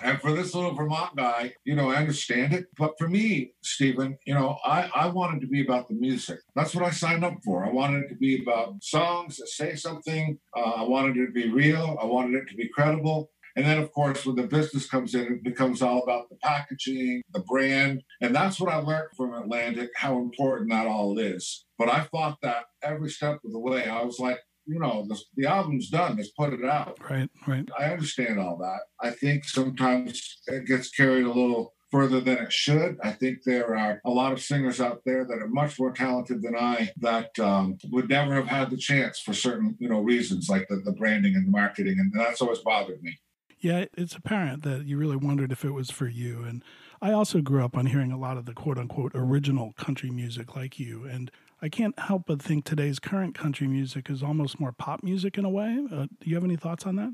And 0.04 0.20
for 0.20 0.32
this 0.32 0.54
little 0.54 0.74
Vermont 0.74 1.16
guy, 1.16 1.54
you 1.64 1.76
know, 1.76 1.90
I 1.90 1.96
understand 1.96 2.54
it. 2.54 2.66
But 2.78 2.98
for 2.98 3.08
me, 3.08 3.54
Stephen, 3.62 4.18
you 4.26 4.34
know, 4.34 4.58
I, 4.66 4.90
I 4.94 5.08
wanted 5.08 5.42
to 5.42 5.48
be 5.48 5.62
about 5.62 5.88
the 5.88 5.96
music. 5.96 6.40
That's 6.56 6.76
what 6.76 6.84
I 6.84 6.92
signed 6.92 7.24
up 7.24 7.38
for. 7.44 7.66
I 7.66 7.70
wanted 7.70 8.04
it 8.04 8.10
to 8.10 8.16
be 8.16 8.42
about 8.42 8.84
songs 8.84 9.38
that 9.38 9.48
say 9.48 9.76
something. 9.76 10.40
Uh, 10.56 10.74
I 10.78 10.84
wanted 10.84 11.18
it 11.18 11.28
to 11.28 11.32
be 11.32 11.50
real. 11.50 11.98
I 12.02 12.06
wanted 12.06 12.36
it 12.36 12.50
to 12.50 12.56
be 12.56 12.70
credible. 12.70 13.30
And 13.56 13.66
then, 13.66 13.80
of 13.80 13.92
course, 13.92 14.26
when 14.26 14.38
the 14.38 14.48
business 14.48 14.88
comes 14.90 15.14
in, 15.14 15.24
it 15.24 15.44
becomes 15.44 15.82
all 15.82 16.02
about 16.04 16.30
the 16.30 16.38
packaging, 16.38 17.22
the 17.34 17.42
brand. 17.42 18.02
And 18.22 18.34
that's 18.34 18.60
what 18.60 18.72
I 18.72 18.78
learned 18.78 19.10
from 19.18 19.34
Atlantic, 19.34 19.90
how 19.96 20.20
important 20.20 20.70
that 20.72 20.88
all 20.88 21.20
is. 21.20 21.66
But 21.78 21.90
I 21.90 22.08
fought 22.12 22.38
that 22.44 22.66
every 22.82 23.10
step 23.10 23.40
of 23.44 23.52
the 23.52 23.60
way. 23.60 23.86
I 23.86 24.04
was 24.04 24.20
like, 24.20 24.40
you 24.66 24.80
know, 24.80 25.06
the, 25.08 25.20
the 25.36 25.48
album's 25.48 25.90
done. 25.90 26.18
Let's 26.18 26.32
put 26.32 26.54
it 26.54 26.64
out. 26.66 26.98
Right, 27.10 27.30
right. 27.48 27.68
I 27.78 27.86
understand 27.86 28.40
all 28.40 28.58
that. 28.58 28.82
I 29.02 29.12
think 29.12 29.46
sometimes 29.46 30.42
it 30.48 30.66
gets 30.66 30.90
carried 30.90 31.26
a 31.26 31.32
little 31.32 31.74
further 31.92 32.22
than 32.22 32.38
it 32.38 32.54
should. 32.54 32.98
I 33.04 33.12
think 33.12 33.44
there 33.44 33.76
are 33.76 34.02
a 34.06 34.10
lot 34.10 34.32
of 34.32 34.42
singers 34.42 34.80
out 34.80 35.02
there 35.06 35.26
that 35.26 35.40
are 35.40 35.48
much 35.50 35.78
more 35.78 35.92
talented 35.92 36.42
than 36.42 36.56
I 36.56 36.90
that 36.98 37.38
um, 37.38 37.78
would 37.92 38.10
never 38.10 38.34
have 38.34 38.48
had 38.48 38.70
the 38.70 38.78
chance 38.78 39.20
for 39.20 39.34
certain, 39.34 39.76
you 39.80 39.90
know, 39.90 40.00
reasons 40.00 40.48
like 40.48 40.68
the, 40.70 40.78
the 40.86 40.94
branding 40.94 41.36
and 41.36 41.48
the 41.48 41.52
marketing, 41.52 42.00
and 42.00 42.14
that's 42.14 42.42
always 42.42 42.60
bothered 42.60 43.04
me. 43.04 43.20
Yeah, 43.60 43.86
it's 43.96 44.16
apparent 44.16 44.64
that 44.64 44.86
you 44.86 44.98
really 44.98 45.18
wondered 45.18 45.52
if 45.52 45.64
it 45.64 45.72
was 45.72 45.92
for 45.92 46.08
you. 46.08 46.44
And 46.44 46.64
I 47.02 47.12
also 47.12 47.42
grew 47.42 47.64
up 47.64 47.78
on 47.78 47.88
hearing 47.88 48.12
a 48.12 48.18
lot 48.18 48.38
of 48.38 48.46
the 48.46 48.54
quote 48.54 48.78
unquote 48.78 49.12
original 49.14 49.74
country 49.74 50.10
music 50.10 50.56
like 50.56 50.80
you. 50.80 51.06
And 51.06 51.30
I 51.62 51.70
can't 51.70 51.98
help 52.00 52.24
but 52.26 52.42
think 52.42 52.66
today's 52.66 53.00
current 53.00 53.36
country 53.36 53.68
music 53.68 54.10
is 54.10 54.24
almost 54.24 54.60
more 54.60 54.72
pop 54.72 55.04
music 55.04 55.38
in 55.38 55.46
a 55.46 55.50
way. 55.50 55.86
Uh, 55.92 56.08
do 56.20 56.30
you 56.30 56.36
have 56.36 56.44
any 56.44 56.56
thoughts 56.56 56.88
on 56.88 56.96
that? 56.96 57.14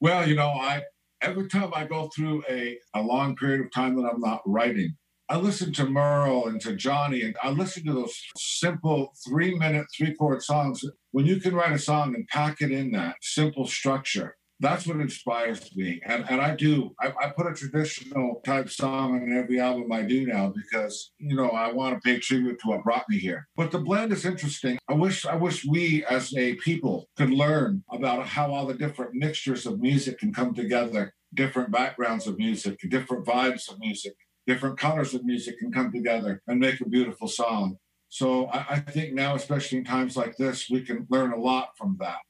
Well, 0.00 0.26
you 0.26 0.34
know, 0.34 0.48
I 0.48 0.82
every 1.20 1.48
time 1.48 1.72
I 1.74 1.84
go 1.84 2.08
through 2.14 2.42
a, 2.48 2.78
a 2.94 3.02
long 3.02 3.36
period 3.36 3.60
of 3.60 3.72
time 3.72 3.96
that 3.96 4.08
I'm 4.08 4.20
not 4.20 4.40
writing, 4.46 4.96
I 5.28 5.36
listen 5.36 5.72
to 5.74 5.86
Merle 5.86 6.46
and 6.46 6.60
to 6.62 6.74
Johnny, 6.74 7.22
and 7.22 7.36
I 7.42 7.50
listen 7.50 7.84
to 7.86 7.92
those 7.92 8.18
simple 8.36 9.12
three 9.26 9.54
minute, 9.58 9.86
three 9.96 10.14
chord 10.14 10.42
songs. 10.42 10.82
When 11.10 11.26
you 11.26 11.40
can 11.40 11.54
write 11.54 11.72
a 11.72 11.78
song 11.78 12.14
and 12.14 12.26
pack 12.28 12.60
it 12.60 12.70
in 12.70 12.92
that 12.92 13.16
simple 13.20 13.66
structure, 13.66 14.36
that's 14.60 14.86
what 14.86 15.00
inspires 15.00 15.74
me. 15.76 16.00
And, 16.06 16.24
and 16.30 16.40
I 16.40 16.54
do, 16.54 16.94
I, 17.00 17.12
I, 17.22 17.28
put 17.30 17.46
a 17.46 17.52
traditional 17.52 18.40
type 18.44 18.70
song 18.70 19.14
on 19.14 19.36
every 19.36 19.60
album 19.60 19.92
I 19.92 20.02
do 20.02 20.26
now 20.26 20.52
because, 20.54 21.12
you 21.18 21.36
know, 21.36 21.50
I 21.50 21.72
want 21.72 21.94
to 21.94 22.00
pay 22.00 22.18
tribute 22.18 22.58
to 22.60 22.68
what 22.68 22.82
brought 22.82 23.04
me 23.08 23.18
here. 23.18 23.46
But 23.56 23.70
the 23.70 23.78
blend 23.78 24.12
is 24.12 24.24
interesting. 24.24 24.78
I 24.88 24.94
wish, 24.94 25.26
I 25.26 25.34
wish 25.36 25.66
we 25.66 26.04
as 26.06 26.34
a 26.36 26.54
people 26.54 27.08
could 27.16 27.30
learn 27.30 27.82
about 27.90 28.26
how 28.26 28.52
all 28.52 28.66
the 28.66 28.74
different 28.74 29.14
mixtures 29.14 29.66
of 29.66 29.80
music 29.80 30.18
can 30.18 30.32
come 30.32 30.54
together, 30.54 31.12
different 31.34 31.70
backgrounds 31.70 32.26
of 32.26 32.38
music, 32.38 32.78
different 32.88 33.26
vibes 33.26 33.70
of 33.70 33.78
music, 33.78 34.14
different 34.46 34.78
colors 34.78 35.12
of 35.12 35.24
music 35.24 35.58
can 35.58 35.70
come 35.70 35.92
together 35.92 36.42
and 36.46 36.58
make 36.58 36.80
a 36.80 36.88
beautiful 36.88 37.28
song. 37.28 37.76
So 38.08 38.46
I, 38.46 38.66
I 38.70 38.78
think 38.78 39.12
now, 39.12 39.34
especially 39.34 39.78
in 39.78 39.84
times 39.84 40.16
like 40.16 40.36
this, 40.36 40.70
we 40.70 40.80
can 40.80 41.06
learn 41.10 41.32
a 41.32 41.38
lot 41.38 41.70
from 41.76 41.98
that. 42.00 42.20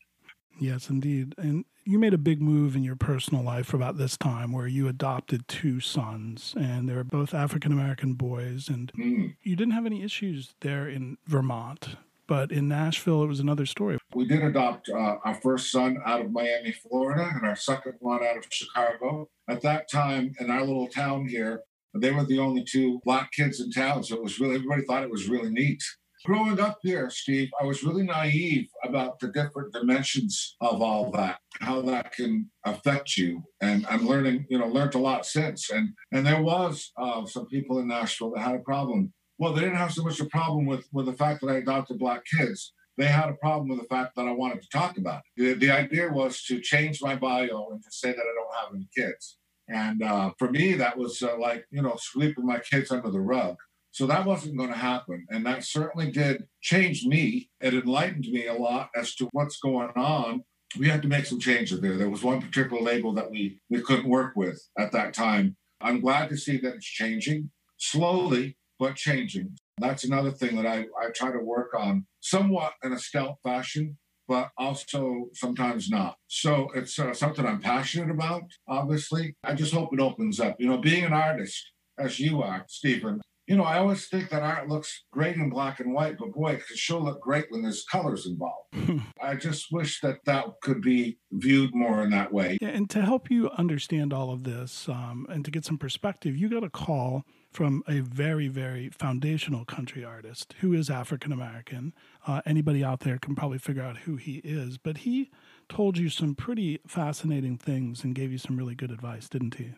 Yes, 0.59 0.89
indeed. 0.89 1.35
And 1.37 1.67
you 1.87 2.01
made 2.01 2.13
a 2.13 2.19
big 2.19 2.43
move 2.43 2.75
in 2.75 2.83
your 2.83 2.97
personal 2.97 3.45
life 3.45 3.73
about 3.73 3.97
this 3.97 4.17
time 4.17 4.53
where 4.53 4.67
you 4.67 4.89
adopted 4.89 5.47
two 5.47 5.79
sons 5.79 6.53
and 6.59 6.89
they 6.89 6.95
were 6.95 7.05
both 7.05 7.33
African 7.33 7.73
American 7.73 8.15
boys 8.15 8.69
and 8.69 8.93
mm. 8.99 9.35
you 9.43 9.55
didn't 9.55 9.73
have 9.73 9.87
any 9.87 10.03
issues 10.03 10.55
there 10.61 10.89
in 10.89 11.17
Vermont. 11.27 11.97
But 12.27 12.51
in 12.51 12.67
Nashville, 12.67 13.23
it 13.23 13.29
was 13.29 13.39
another 13.39 13.67
story. 13.67 13.99
We 14.13 14.27
did 14.27 14.43
adopt 14.43 14.89
uh, 14.89 15.19
our 15.25 15.35
first 15.35 15.71
son 15.71 15.99
out 16.05 16.23
of 16.23 16.33
Miami, 16.33 16.73
Florida, 16.73 17.31
and 17.33 17.47
our 17.47 17.55
second 17.55 17.95
one 18.01 18.25
out 18.25 18.37
of 18.37 18.47
Chicago. 18.51 19.29
At 19.49 19.63
that 19.63 19.89
time, 19.89 20.35
in 20.41 20.51
our 20.51 20.63
little 20.63 20.89
town 20.89 21.29
here, 21.29 21.63
they 21.95 22.11
were 22.11 22.25
the 22.25 22.41
only 22.41 22.65
two 22.65 23.01
black 23.05 23.31
kids 23.31 23.61
in 23.61 23.71
town. 23.71 24.03
So 24.03 24.17
it 24.17 24.25
was 24.25 24.41
really, 24.41 24.57
everybody 24.57 24.83
thought 24.83 25.05
it 25.05 25.11
was 25.11 25.29
really 25.29 25.51
neat. 25.51 25.85
Growing 26.27 26.59
up 26.59 26.79
here, 26.83 27.09
Steve, 27.09 27.51
I 27.61 27.65
was 27.65 27.85
really 27.85 28.03
naive 28.03 28.69
about 28.83 29.21
the 29.21 29.29
different 29.29 29.73
dimensions 29.73 30.57
of 30.61 30.83
all 30.83 31.13
that, 31.13 31.39
how 31.61 31.81
that 31.83 32.11
can 32.15 32.51
affect 32.65 33.17
you. 33.17 33.45
And 33.61 33.87
I'm 33.87 34.09
learning, 34.09 34.45
you 34.51 34.59
know, 34.59 34.67
learned 34.67 34.97
a 34.97 34.99
lot 34.99 35.25
since. 35.25 35.71
And 35.71 35.91
and 36.11 36.27
there 36.27 36.43
was 36.43 36.91
uh, 36.99 37.25
some 37.27 37.47
people 37.47 37.79
in 37.79 37.87
Nashville 37.87 38.33
that 38.33 38.41
had 38.41 38.57
a 38.57 38.59
problem. 38.59 39.13
Well, 39.39 39.53
they 39.53 39.61
didn't 39.61 39.77
have 39.77 39.93
so 39.93 40.03
much 40.03 40.19
a 40.19 40.25
problem 40.25 40.67
with 40.67 40.89
with 40.93 41.07
the 41.07 41.13
fact 41.13 41.43
that 41.43 41.51
I 41.51 41.59
adopted 41.59 42.01
black 42.01 42.23
kids. 42.37 42.73
They 42.97 43.07
had 43.07 43.29
a 43.29 43.35
problem 43.35 43.69
with 43.69 43.79
the 43.79 43.95
fact 43.95 44.17
that 44.17 44.27
I 44.27 44.33
wanted 44.33 44.63
to 44.63 44.69
talk 44.71 44.99
about 44.99 45.23
it. 45.37 45.61
The, 45.61 45.67
the 45.67 45.71
idea 45.71 46.11
was 46.11 46.43
to 46.47 46.59
change 46.59 47.01
my 47.01 47.15
bio 47.15 47.69
and 47.71 47.81
to 47.85 47.91
say 47.93 48.11
that 48.11 48.19
I 48.19 48.35
don't 48.35 48.57
have 48.61 48.75
any 48.75 48.89
kids. 48.97 49.39
And 49.69 50.03
uh, 50.03 50.33
for 50.41 50.51
me, 50.51 50.75
that 50.75 50.99
was 50.99 51.23
uh, 51.23 51.39
like, 51.39 51.67
you 51.71 51.83
know, 51.83 51.97
sweeping 51.99 52.47
my 52.47 52.59
kids 52.59 52.91
under 52.91 53.13
the 53.13 53.21
rug. 53.21 53.59
So 53.97 54.07
that 54.09 54.27
wasn't 54.27 54.59
going 54.59 54.69
to 54.69 54.77
happen. 54.77 55.27
And 55.31 55.47
that 55.47 55.65
certainly 55.65 56.11
did 56.11 56.45
change 56.61 57.07
me. 57.07 57.49
It 57.63 57.73
enlightened 57.73 58.27
me 58.27 58.47
a 58.47 58.53
lot 58.53 58.91
as 58.95 59.15
to 59.15 59.27
what's 59.33 59.57
going 59.59 59.89
on. 59.97 60.43
We 60.79 60.91
had 60.91 61.01
to 61.01 61.09
make 61.09 61.25
some 61.25 61.41
changes 61.41 61.81
there. 61.81 61.97
There 61.97 62.11
was 62.11 62.23
one 62.23 62.43
particular 62.43 62.83
label 62.83 63.15
that 63.15 63.31
we, 63.31 63.59
we 63.71 63.81
couldn't 63.81 64.07
work 64.07 64.37
with 64.37 64.63
at 64.79 64.93
that 64.93 65.15
time. 65.15 65.57
I'm 65.81 66.03
glad 66.03 66.29
to 66.29 66.37
see 66.37 66.59
that 66.59 66.75
it's 66.75 66.85
changing 66.85 67.51
slowly, 67.79 68.59
but 68.79 68.97
changing. 68.97 69.57
That's 69.79 70.05
another 70.05 70.31
thing 70.31 70.57
that 70.57 70.67
I, 70.67 70.81
I 71.03 71.09
try 71.15 71.33
to 71.33 71.39
work 71.39 71.73
on 71.75 72.05
somewhat 72.21 72.75
in 72.85 72.93
a 72.93 72.99
stealth 72.99 73.39
fashion, 73.43 73.97
but 74.29 74.51
also 74.59 75.31
sometimes 75.33 75.89
not. 75.89 76.17
So 76.27 76.69
it's 76.75 76.99
uh, 76.99 77.15
something 77.15 77.47
I'm 77.47 77.63
passionate 77.63 78.11
about, 78.11 78.43
obviously. 78.69 79.37
I 79.43 79.55
just 79.55 79.73
hope 79.73 79.95
it 79.95 80.01
opens 80.01 80.39
up. 80.39 80.57
You 80.59 80.67
know, 80.67 80.77
being 80.77 81.05
an 81.05 81.15
artist, 81.15 81.65
as 81.99 82.21
you 82.21 82.43
are, 82.43 82.67
Stephen, 82.69 83.23
you 83.47 83.57
know, 83.57 83.63
I 83.63 83.79
always 83.79 84.09
think 84.09 84.29
that 84.31 84.43
art 84.43 84.69
looks 84.69 85.05
great 85.13 85.37
in 85.37 85.51
black 85.51 85.79
and 85.79 85.93
white, 85.93 86.19
but 86.19 86.33
boy, 86.33 86.53
it 86.53 86.67
can 86.67 86.77
sure 86.77 87.01
look 87.01 87.21
great 87.21 87.47
when 87.51 87.63
there's 87.63 87.85
colors 87.85 88.27
involved. 88.27 88.75
I 89.23 89.37
just 89.37 89.71
wish 89.71 90.01
that 90.01 90.25
that 90.25 90.47
could 90.63 90.83
be 90.83 91.19
viewed 91.31 91.73
more 91.73 92.03
in 92.03 92.11
that 92.11 92.33
way. 92.33 92.59
Yeah, 92.61 92.69
and 92.69 92.91
to 92.91 93.03
help 93.03 93.31
you 93.31 93.51
understand 93.51 94.13
all 94.13 94.33
of 94.33 94.43
this 94.43 94.89
um, 94.89 95.27
and 95.31 95.45
to 95.45 95.53
get 95.53 95.65
some 95.65 95.79
perspective, 95.79 96.37
you 96.37 96.49
got 96.49 96.65
a 96.65 96.71
call 96.71 97.23
from 97.53 97.85
a 97.89 98.01
very, 98.01 98.49
very 98.49 98.91
foundational 98.91 99.65
country 99.65 100.05
artist 100.05 100.57
who 100.61 100.73
is 100.73 100.91
African 100.91 101.31
American. 101.31 101.95
Uh, 102.27 102.43
anybody 102.45 102.83
out 102.83 103.01
there 103.01 103.19
can 103.19 103.37
probably 103.37 103.59
figure 103.59 103.83
out 103.83 103.99
who 103.99 104.17
he 104.17 104.39
is, 104.39 104.77
but 104.77 104.99
he 104.99 105.31
told 105.69 105.97
you 105.99 106.09
some 106.09 106.35
pretty 106.35 106.81
fascinating 106.87 107.57
things 107.57 108.03
and 108.03 108.15
gave 108.15 108.33
you 108.33 108.39
some 108.39 108.57
really 108.57 108.75
good 108.75 108.91
advice, 108.91 109.29
didn't 109.29 109.55
he? 109.55 109.73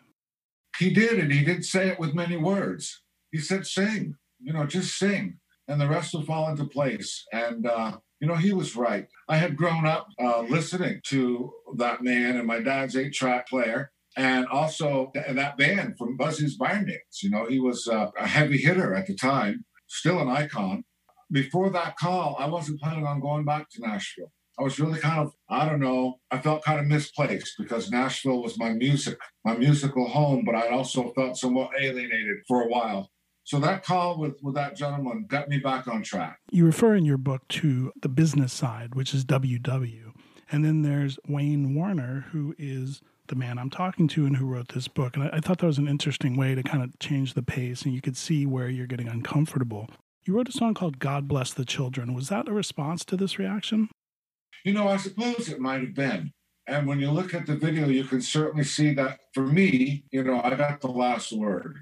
He 0.79 0.91
did, 0.91 1.19
and 1.19 1.31
he 1.31 1.43
did 1.43 1.63
say 1.65 1.89
it 1.89 1.99
with 1.99 2.15
many 2.15 2.37
words 2.37 3.01
he 3.31 3.39
said, 3.39 3.65
sing, 3.65 4.15
you 4.39 4.53
know, 4.53 4.65
just 4.65 4.97
sing, 4.97 5.39
and 5.67 5.79
the 5.79 5.87
rest 5.87 6.13
will 6.13 6.23
fall 6.23 6.49
into 6.49 6.65
place. 6.65 7.25
And, 7.31 7.67
uh, 7.67 7.97
you 8.19 8.27
know, 8.27 8.35
he 8.35 8.53
was 8.53 8.75
right. 8.75 9.07
I 9.27 9.37
had 9.37 9.55
grown 9.55 9.85
up 9.85 10.07
uh, 10.19 10.41
listening 10.41 11.01
to 11.07 11.51
that 11.77 12.01
man 12.03 12.37
and 12.37 12.47
my 12.47 12.59
dad's 12.59 12.95
eight 12.95 13.13
track 13.13 13.47
player. 13.47 13.91
And 14.17 14.47
also 14.47 15.11
that 15.13 15.57
band 15.57 15.97
from 15.97 16.17
Buzzy's 16.17 16.57
Barn 16.57 16.85
Dance. 16.87 17.23
You 17.23 17.29
know, 17.29 17.45
he 17.45 17.59
was 17.59 17.87
uh, 17.87 18.09
a 18.17 18.27
heavy 18.27 18.57
hitter 18.57 18.93
at 18.93 19.05
the 19.05 19.15
time, 19.15 19.63
still 19.87 20.19
an 20.19 20.27
icon. 20.27 20.83
Before 21.31 21.69
that 21.69 21.95
call, 21.97 22.35
I 22.39 22.47
wasn't 22.47 22.81
planning 22.81 23.05
on 23.05 23.21
going 23.21 23.45
back 23.45 23.69
to 23.69 23.81
Nashville. 23.81 24.33
I 24.59 24.63
was 24.63 24.79
really 24.79 24.99
kind 24.99 25.19
of, 25.19 25.31
I 25.49 25.69
don't 25.69 25.79
know, 25.79 26.15
I 26.31 26.39
felt 26.39 26.65
kind 26.65 26.79
of 26.79 26.87
misplaced 26.87 27.53
because 27.57 27.91
Nashville 27.91 28.41
was 28.41 28.59
my 28.59 28.71
music, 28.71 29.17
my 29.45 29.55
musical 29.55 30.09
home, 30.09 30.43
but 30.43 30.55
I 30.55 30.67
also 30.69 31.13
felt 31.13 31.37
somewhat 31.37 31.69
alienated 31.79 32.37
for 32.45 32.63
a 32.63 32.67
while. 32.67 33.09
So 33.49 33.57
that 33.61 33.83
call 33.83 34.19
with, 34.19 34.35
with 34.43 34.53
that 34.53 34.75
gentleman 34.75 35.25
got 35.27 35.49
me 35.49 35.57
back 35.57 35.87
on 35.87 36.03
track. 36.03 36.37
You 36.51 36.67
refer 36.67 36.93
in 36.93 37.03
your 37.03 37.17
book 37.17 37.47
to 37.47 37.91
the 37.99 38.07
business 38.07 38.53
side, 38.53 38.93
which 38.93 39.11
is 39.11 39.25
WW. 39.25 40.13
And 40.51 40.63
then 40.63 40.83
there's 40.83 41.17
Wayne 41.27 41.73
Warner, 41.73 42.27
who 42.31 42.53
is 42.59 43.01
the 43.25 43.33
man 43.33 43.57
I'm 43.57 43.71
talking 43.71 44.07
to 44.09 44.27
and 44.27 44.37
who 44.37 44.45
wrote 44.45 44.67
this 44.75 44.87
book. 44.87 45.15
And 45.15 45.23
I, 45.23 45.37
I, 45.37 45.39
thought 45.39 45.57
that 45.57 45.65
was 45.65 45.79
an 45.79 45.87
interesting 45.87 46.37
way 46.37 46.53
to 46.53 46.61
kind 46.61 46.83
of 46.83 46.99
change 46.99 47.33
the 47.33 47.41
pace 47.41 47.81
and 47.81 47.93
you 47.95 48.01
could 48.01 48.15
see 48.15 48.45
where 48.45 48.69
you're 48.69 48.85
getting 48.85 49.07
uncomfortable. 49.07 49.89
You 50.25 50.35
wrote 50.35 50.49
a 50.49 50.51
song 50.51 50.75
called 50.75 50.99
God 50.99 51.27
Bless 51.27 51.51
the 51.51 51.65
Children. 51.65 52.13
Was 52.13 52.29
that 52.29 52.47
a 52.47 52.53
response 52.53 53.03
to 53.05 53.17
this 53.17 53.39
reaction? 53.39 53.89
You 54.63 54.73
know, 54.73 54.87
I 54.87 54.97
suppose 54.97 55.49
it 55.49 55.59
might 55.59 55.81
have 55.81 55.95
been. 55.95 56.33
And 56.67 56.85
when 56.85 56.99
you 56.99 57.09
look 57.09 57.33
at 57.33 57.47
the 57.47 57.55
video, 57.55 57.87
you 57.87 58.03
can 58.03 58.21
certainly 58.21 58.63
see 58.63 58.93
that 58.93 59.21
for 59.33 59.47
me, 59.47 60.03
you 60.11 60.23
know, 60.23 60.39
I 60.39 60.53
got 60.53 60.81
the 60.81 60.91
last 60.91 61.31
word 61.31 61.79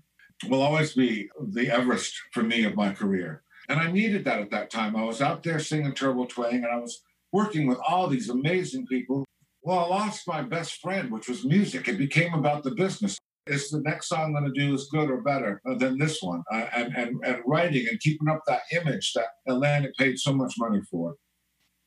will 0.48 0.62
always 0.62 0.94
be 0.94 1.30
the 1.50 1.70
Everest 1.70 2.14
for 2.32 2.44
me 2.44 2.64
of 2.64 2.76
my 2.76 2.94
career. 2.94 3.44
And 3.70 3.80
I 3.80 3.92
needed 3.92 4.24
that 4.26 4.40
at 4.40 4.52
that 4.52 4.70
time. 4.70 4.96
I 4.96 5.04
was 5.04 5.22
out 5.22 5.44
there 5.44 5.60
singing 5.60 5.94
Turbo 5.94 6.26
Twang 6.26 6.56
and 6.56 6.68
I 6.68 6.78
was 6.78 7.02
working 7.32 7.68
with 7.68 7.80
all 7.88 8.08
these 8.08 8.30
amazing 8.30 8.88
people. 8.88 9.26
Well, 9.64 9.80
I 9.80 9.88
lost 9.88 10.28
my 10.28 10.42
best 10.42 10.80
friend, 10.82 11.12
which 11.12 11.28
was 11.28 11.44
music. 11.44 11.88
It 11.88 11.98
became 11.98 12.34
about 12.34 12.64
the 12.64 12.72
business. 12.72 13.18
Is 13.48 13.70
the 13.70 13.82
next 13.82 14.10
song 14.10 14.36
I'm 14.36 14.44
going 14.44 14.54
to 14.54 14.60
do 14.60 14.74
as 14.74 14.88
good 14.92 15.10
or 15.10 15.22
better 15.22 15.62
than 15.66 15.98
this 15.98 16.22
one? 16.22 16.44
Uh, 16.52 16.68
and, 16.76 16.96
and, 16.96 17.18
and 17.26 17.42
writing 17.46 17.88
and 17.90 18.00
keeping 18.00 18.30
up 18.30 18.42
that 18.48 18.62
image 18.72 19.14
that 19.14 19.28
Atlantic 19.48 19.96
paid 19.98 20.20
so 20.20 20.34
much 20.34 20.54
money 20.58 20.82
for. 20.90 21.16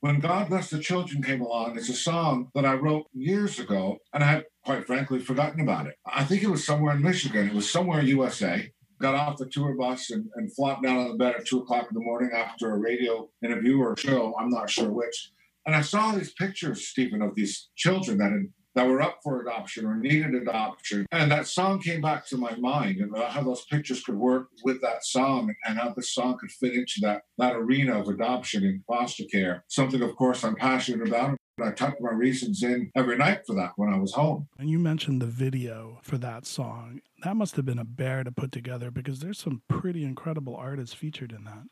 When 0.00 0.20
God 0.20 0.48
Bless 0.48 0.70
the 0.70 0.78
Children 0.78 1.22
came 1.22 1.42
along, 1.42 1.76
it's 1.76 1.90
a 1.90 1.94
song 1.94 2.48
that 2.54 2.64
I 2.64 2.74
wrote 2.74 3.06
years 3.12 3.58
ago, 3.58 3.98
and 4.14 4.24
I 4.24 4.26
had, 4.26 4.44
quite 4.64 4.86
frankly, 4.86 5.20
forgotten 5.20 5.60
about 5.60 5.86
it. 5.86 5.96
I 6.06 6.24
think 6.24 6.42
it 6.42 6.50
was 6.50 6.64
somewhere 6.64 6.94
in 6.94 7.02
Michigan. 7.02 7.48
It 7.48 7.54
was 7.54 7.70
somewhere 7.70 8.02
USA. 8.02 8.70
Got 9.00 9.14
off 9.14 9.38
the 9.38 9.46
tour 9.46 9.74
bus 9.74 10.10
and, 10.10 10.28
and 10.34 10.54
flopped 10.54 10.82
down 10.82 10.98
on 10.98 11.08
the 11.08 11.16
bed 11.16 11.34
at 11.36 11.46
two 11.46 11.60
o'clock 11.60 11.88
in 11.90 11.94
the 11.94 12.04
morning 12.04 12.30
after 12.34 12.72
a 12.72 12.78
radio 12.78 13.28
interview 13.42 13.78
or 13.78 13.96
show, 13.96 14.34
I'm 14.38 14.50
not 14.50 14.68
sure 14.68 14.90
which. 14.90 15.32
And 15.66 15.74
I 15.74 15.80
saw 15.80 16.12
these 16.12 16.32
pictures, 16.32 16.88
Stephen, 16.88 17.22
of 17.22 17.34
these 17.34 17.70
children 17.76 18.18
that 18.18 18.32
had 18.32 18.48
that 18.74 18.86
were 18.86 19.02
up 19.02 19.18
for 19.22 19.40
adoption 19.40 19.84
or 19.84 19.96
needed 19.96 20.34
adoption. 20.34 21.06
And 21.10 21.30
that 21.30 21.46
song 21.46 21.80
came 21.80 22.00
back 22.00 22.26
to 22.28 22.36
my 22.36 22.54
mind 22.56 23.00
and 23.00 23.16
how 23.16 23.42
those 23.42 23.64
pictures 23.66 24.02
could 24.02 24.16
work 24.16 24.48
with 24.64 24.80
that 24.82 25.04
song 25.04 25.52
and 25.64 25.78
how 25.78 25.92
the 25.94 26.02
song 26.02 26.38
could 26.38 26.50
fit 26.50 26.74
into 26.74 27.00
that, 27.02 27.22
that 27.38 27.56
arena 27.56 28.00
of 28.00 28.08
adoption 28.08 28.64
and 28.64 28.84
foster 28.86 29.24
care. 29.30 29.64
Something, 29.68 30.02
of 30.02 30.14
course, 30.16 30.44
I'm 30.44 30.56
passionate 30.56 31.08
about. 31.08 31.36
I 31.62 31.72
tucked 31.72 32.00
my 32.00 32.12
reasons 32.12 32.62
in 32.62 32.90
every 32.94 33.16
night 33.16 33.46
for 33.46 33.54
that 33.56 33.72
when 33.76 33.92
I 33.92 33.98
was 33.98 34.12
home. 34.12 34.48
And 34.58 34.70
you 34.70 34.78
mentioned 34.78 35.20
the 35.20 35.26
video 35.26 35.98
for 36.02 36.18
that 36.18 36.46
song. 36.46 37.00
That 37.24 37.36
must 37.36 37.56
have 37.56 37.64
been 37.64 37.78
a 37.78 37.84
bear 37.84 38.24
to 38.24 38.32
put 38.32 38.52
together 38.52 38.90
because 38.90 39.20
there's 39.20 39.38
some 39.38 39.62
pretty 39.68 40.04
incredible 40.04 40.56
artists 40.56 40.94
featured 40.94 41.32
in 41.32 41.44
that. 41.44 41.64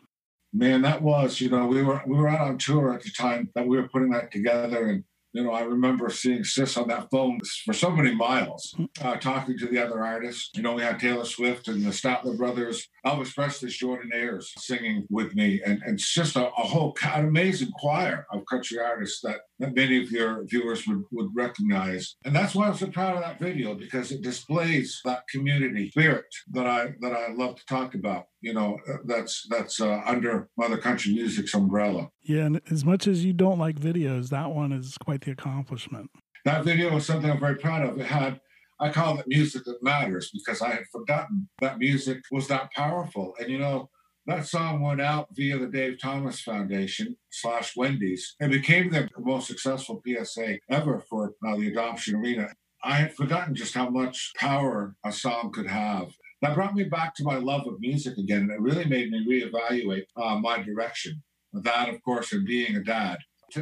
Man, 0.52 0.82
that 0.82 1.02
was, 1.02 1.40
you 1.40 1.50
know, 1.50 1.66
we 1.66 1.82
were 1.82 2.02
we 2.06 2.16
were 2.16 2.28
out 2.28 2.48
on 2.48 2.58
tour 2.58 2.94
at 2.94 3.02
the 3.02 3.10
time 3.10 3.50
that 3.54 3.66
we 3.66 3.76
were 3.76 3.88
putting 3.88 4.10
that 4.10 4.32
together 4.32 4.86
and 4.88 5.04
you 5.32 5.44
know, 5.44 5.52
I 5.52 5.62
remember 5.62 6.08
seeing 6.10 6.44
Sis 6.44 6.76
on 6.76 6.88
that 6.88 7.10
phone 7.10 7.38
for 7.64 7.72
so 7.72 7.90
many 7.90 8.14
miles, 8.14 8.74
uh, 9.02 9.16
talking 9.16 9.58
to 9.58 9.66
the 9.66 9.84
other 9.84 10.04
artists. 10.04 10.50
You 10.54 10.62
know, 10.62 10.74
we 10.74 10.82
had 10.82 10.98
Taylor 10.98 11.24
Swift 11.24 11.68
and 11.68 11.82
the 11.82 11.90
Statler 11.90 12.36
Brothers, 12.36 12.88
Elvis 13.04 13.34
Presley's 13.34 13.78
Jordanaires 13.78 14.46
singing 14.58 15.06
with 15.10 15.34
me, 15.34 15.60
and, 15.64 15.82
and 15.84 15.94
it's 15.94 16.12
just 16.12 16.36
a, 16.36 16.46
a 16.46 16.62
whole 16.62 16.96
an 17.04 17.26
amazing 17.26 17.70
choir 17.78 18.26
of 18.32 18.44
country 18.46 18.78
artists 18.78 19.20
that, 19.22 19.40
that 19.58 19.74
many 19.74 20.02
of 20.02 20.10
your 20.10 20.44
viewers 20.46 20.86
would, 20.86 21.04
would 21.10 21.30
recognize. 21.34 22.16
And 22.24 22.34
that's 22.34 22.54
why 22.54 22.68
I'm 22.68 22.74
so 22.74 22.86
proud 22.88 23.16
of 23.16 23.22
that 23.22 23.38
video 23.38 23.74
because 23.74 24.10
it 24.10 24.22
displays 24.22 25.00
that 25.04 25.28
community 25.28 25.90
spirit 25.90 26.26
that 26.52 26.66
I 26.66 26.94
that 27.00 27.12
I 27.12 27.32
love 27.32 27.56
to 27.56 27.66
talk 27.66 27.94
about 27.94 28.26
you 28.40 28.54
know 28.54 28.78
uh, 28.88 28.98
that's 29.04 29.46
that's 29.50 29.80
uh, 29.80 30.00
under 30.04 30.48
mother 30.56 30.78
country 30.78 31.12
music's 31.12 31.54
umbrella 31.54 32.08
yeah 32.22 32.44
and 32.44 32.60
as 32.70 32.84
much 32.84 33.06
as 33.06 33.24
you 33.24 33.32
don't 33.32 33.58
like 33.58 33.76
videos 33.76 34.28
that 34.28 34.50
one 34.50 34.72
is 34.72 34.96
quite 34.98 35.17
the 35.20 35.32
accomplishment. 35.32 36.10
That 36.44 36.64
video 36.64 36.94
was 36.94 37.06
something 37.06 37.30
i'm 37.30 37.40
very 37.40 37.56
proud 37.56 37.88
of. 37.88 37.98
It 37.98 38.06
had 38.06 38.40
i 38.80 38.90
call 38.90 39.18
it 39.18 39.26
music 39.26 39.64
that 39.64 39.82
matters 39.82 40.30
because 40.32 40.62
i 40.62 40.68
had 40.70 40.84
forgotten 40.92 41.48
that 41.60 41.78
music 41.78 42.18
was 42.30 42.48
that 42.48 42.72
powerful. 42.72 43.34
And 43.38 43.48
you 43.50 43.58
know 43.58 43.90
that 44.26 44.46
song 44.46 44.82
went 44.82 45.00
out 45.00 45.28
via 45.32 45.58
the 45.58 45.66
dave 45.66 45.98
thomas 46.00 46.40
foundation 46.40 47.16
slash 47.30 47.76
wendy's 47.76 48.34
and 48.40 48.52
became 48.52 48.90
the 48.90 49.08
most 49.18 49.46
successful 49.46 50.02
psa 50.06 50.58
ever 50.70 51.02
for 51.08 51.34
uh, 51.46 51.56
the 51.56 51.68
adoption 51.68 52.16
arena. 52.16 52.48
I 52.82 52.94
had 52.94 53.14
forgotten 53.14 53.54
just 53.54 53.74
how 53.74 53.90
much 53.90 54.32
power 54.36 54.94
a 55.04 55.12
song 55.12 55.50
could 55.52 55.66
have. 55.66 56.12
That 56.40 56.54
brought 56.54 56.74
me 56.74 56.84
back 56.84 57.14
to 57.16 57.24
my 57.24 57.36
love 57.36 57.66
of 57.66 57.80
music 57.80 58.16
again, 58.16 58.42
and 58.42 58.52
it 58.52 58.60
really 58.60 58.84
made 58.84 59.10
me 59.10 59.26
reevaluate 59.26 60.04
uh, 60.16 60.38
my 60.38 60.62
direction. 60.62 61.22
That, 61.52 61.88
of 61.88 62.00
course, 62.02 62.32
and 62.32 62.46
being 62.46 62.76
a 62.76 62.84
dad. 62.84 63.18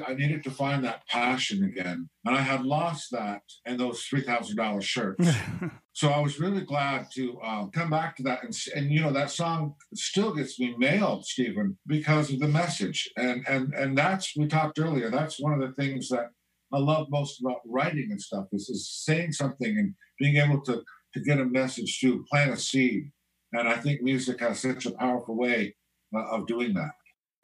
I 0.07 0.15
needed 0.15 0.43
to 0.45 0.51
find 0.51 0.85
that 0.85 1.07
passion 1.09 1.65
again. 1.65 2.09
And 2.25 2.37
I 2.37 2.41
had 2.41 2.65
lost 2.65 3.11
that 3.13 3.43
in 3.65 3.77
those 3.77 4.07
$3,000 4.13 4.83
shirts. 4.83 5.29
so 5.93 6.09
I 6.11 6.21
was 6.21 6.41
really 6.41 6.63
glad 6.63 7.07
to 7.15 7.39
uh, 7.41 7.67
come 7.67 7.91
back 7.91 8.17
to 8.17 8.23
that. 8.25 8.43
And, 8.43 8.57
and, 8.75 8.91
you 8.91 9.01
know, 9.01 9.13
that 9.13 9.31
song 9.31 9.75
still 9.95 10.35
gets 10.35 10.59
me 10.59 10.75
mailed, 10.77 11.25
Stephen, 11.25 11.79
because 11.87 12.33
of 12.33 12.41
the 12.41 12.49
message. 12.49 13.09
And, 13.17 13.47
and, 13.49 13.73
and 13.75 13.97
that's, 13.97 14.37
we 14.37 14.47
talked 14.47 14.79
earlier, 14.79 15.11
that's 15.11 15.41
one 15.41 15.53
of 15.53 15.61
the 15.61 15.75
things 15.75 16.09
that 16.09 16.31
I 16.73 16.79
love 16.79 17.07
most 17.11 17.41
about 17.41 17.61
writing 17.65 18.09
and 18.11 18.21
stuff 18.21 18.47
is, 18.53 18.69
is 18.69 18.91
saying 18.91 19.33
something 19.33 19.79
and 19.79 19.95
being 20.19 20.37
able 20.37 20.61
to 20.63 20.83
to 21.17 21.23
get 21.23 21.41
a 21.41 21.45
message 21.45 21.99
to 22.01 22.25
plant 22.31 22.53
a 22.53 22.57
seed. 22.57 23.11
And 23.53 23.69
I 23.69 23.77
think 23.77 24.03
music 24.03 24.41
has 24.41 24.61
such 24.61 24.85
a 24.85 24.91
powerful 24.91 25.37
way 25.37 25.75
uh, 26.15 26.25
of 26.31 26.47
doing 26.47 26.75
that. 26.75 26.91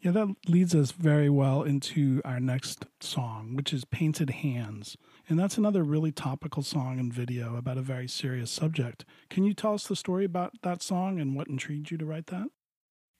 Yeah, 0.03 0.11
that 0.11 0.35
leads 0.49 0.75
us 0.75 0.91
very 0.91 1.31
well 1.31 1.63
into 1.63 2.21
our 2.25 2.41
next 2.41 2.87
song, 2.99 3.55
which 3.55 3.73
is 3.73 3.85
Painted 3.85 4.31
Hands. 4.31 4.97
And 5.29 5.39
that's 5.39 5.57
another 5.57 5.85
really 5.85 6.11
topical 6.11 6.65
song 6.65 6.99
and 6.99 7.15
video 7.15 7.55
about 7.55 7.79
a 7.79 7.83
very 7.83 8.09
serious 8.09 8.51
subject. 8.51 9.05
Can 9.31 9.45
you 9.45 9.55
tell 9.55 9.75
us 9.75 9.87
the 9.87 9.95
story 9.95 10.25
about 10.25 10.55
that 10.65 10.83
song 10.83 11.21
and 11.21 11.37
what 11.37 11.47
intrigued 11.47 11.93
you 11.93 11.99
to 11.99 12.05
write 12.05 12.27
that? 12.27 12.49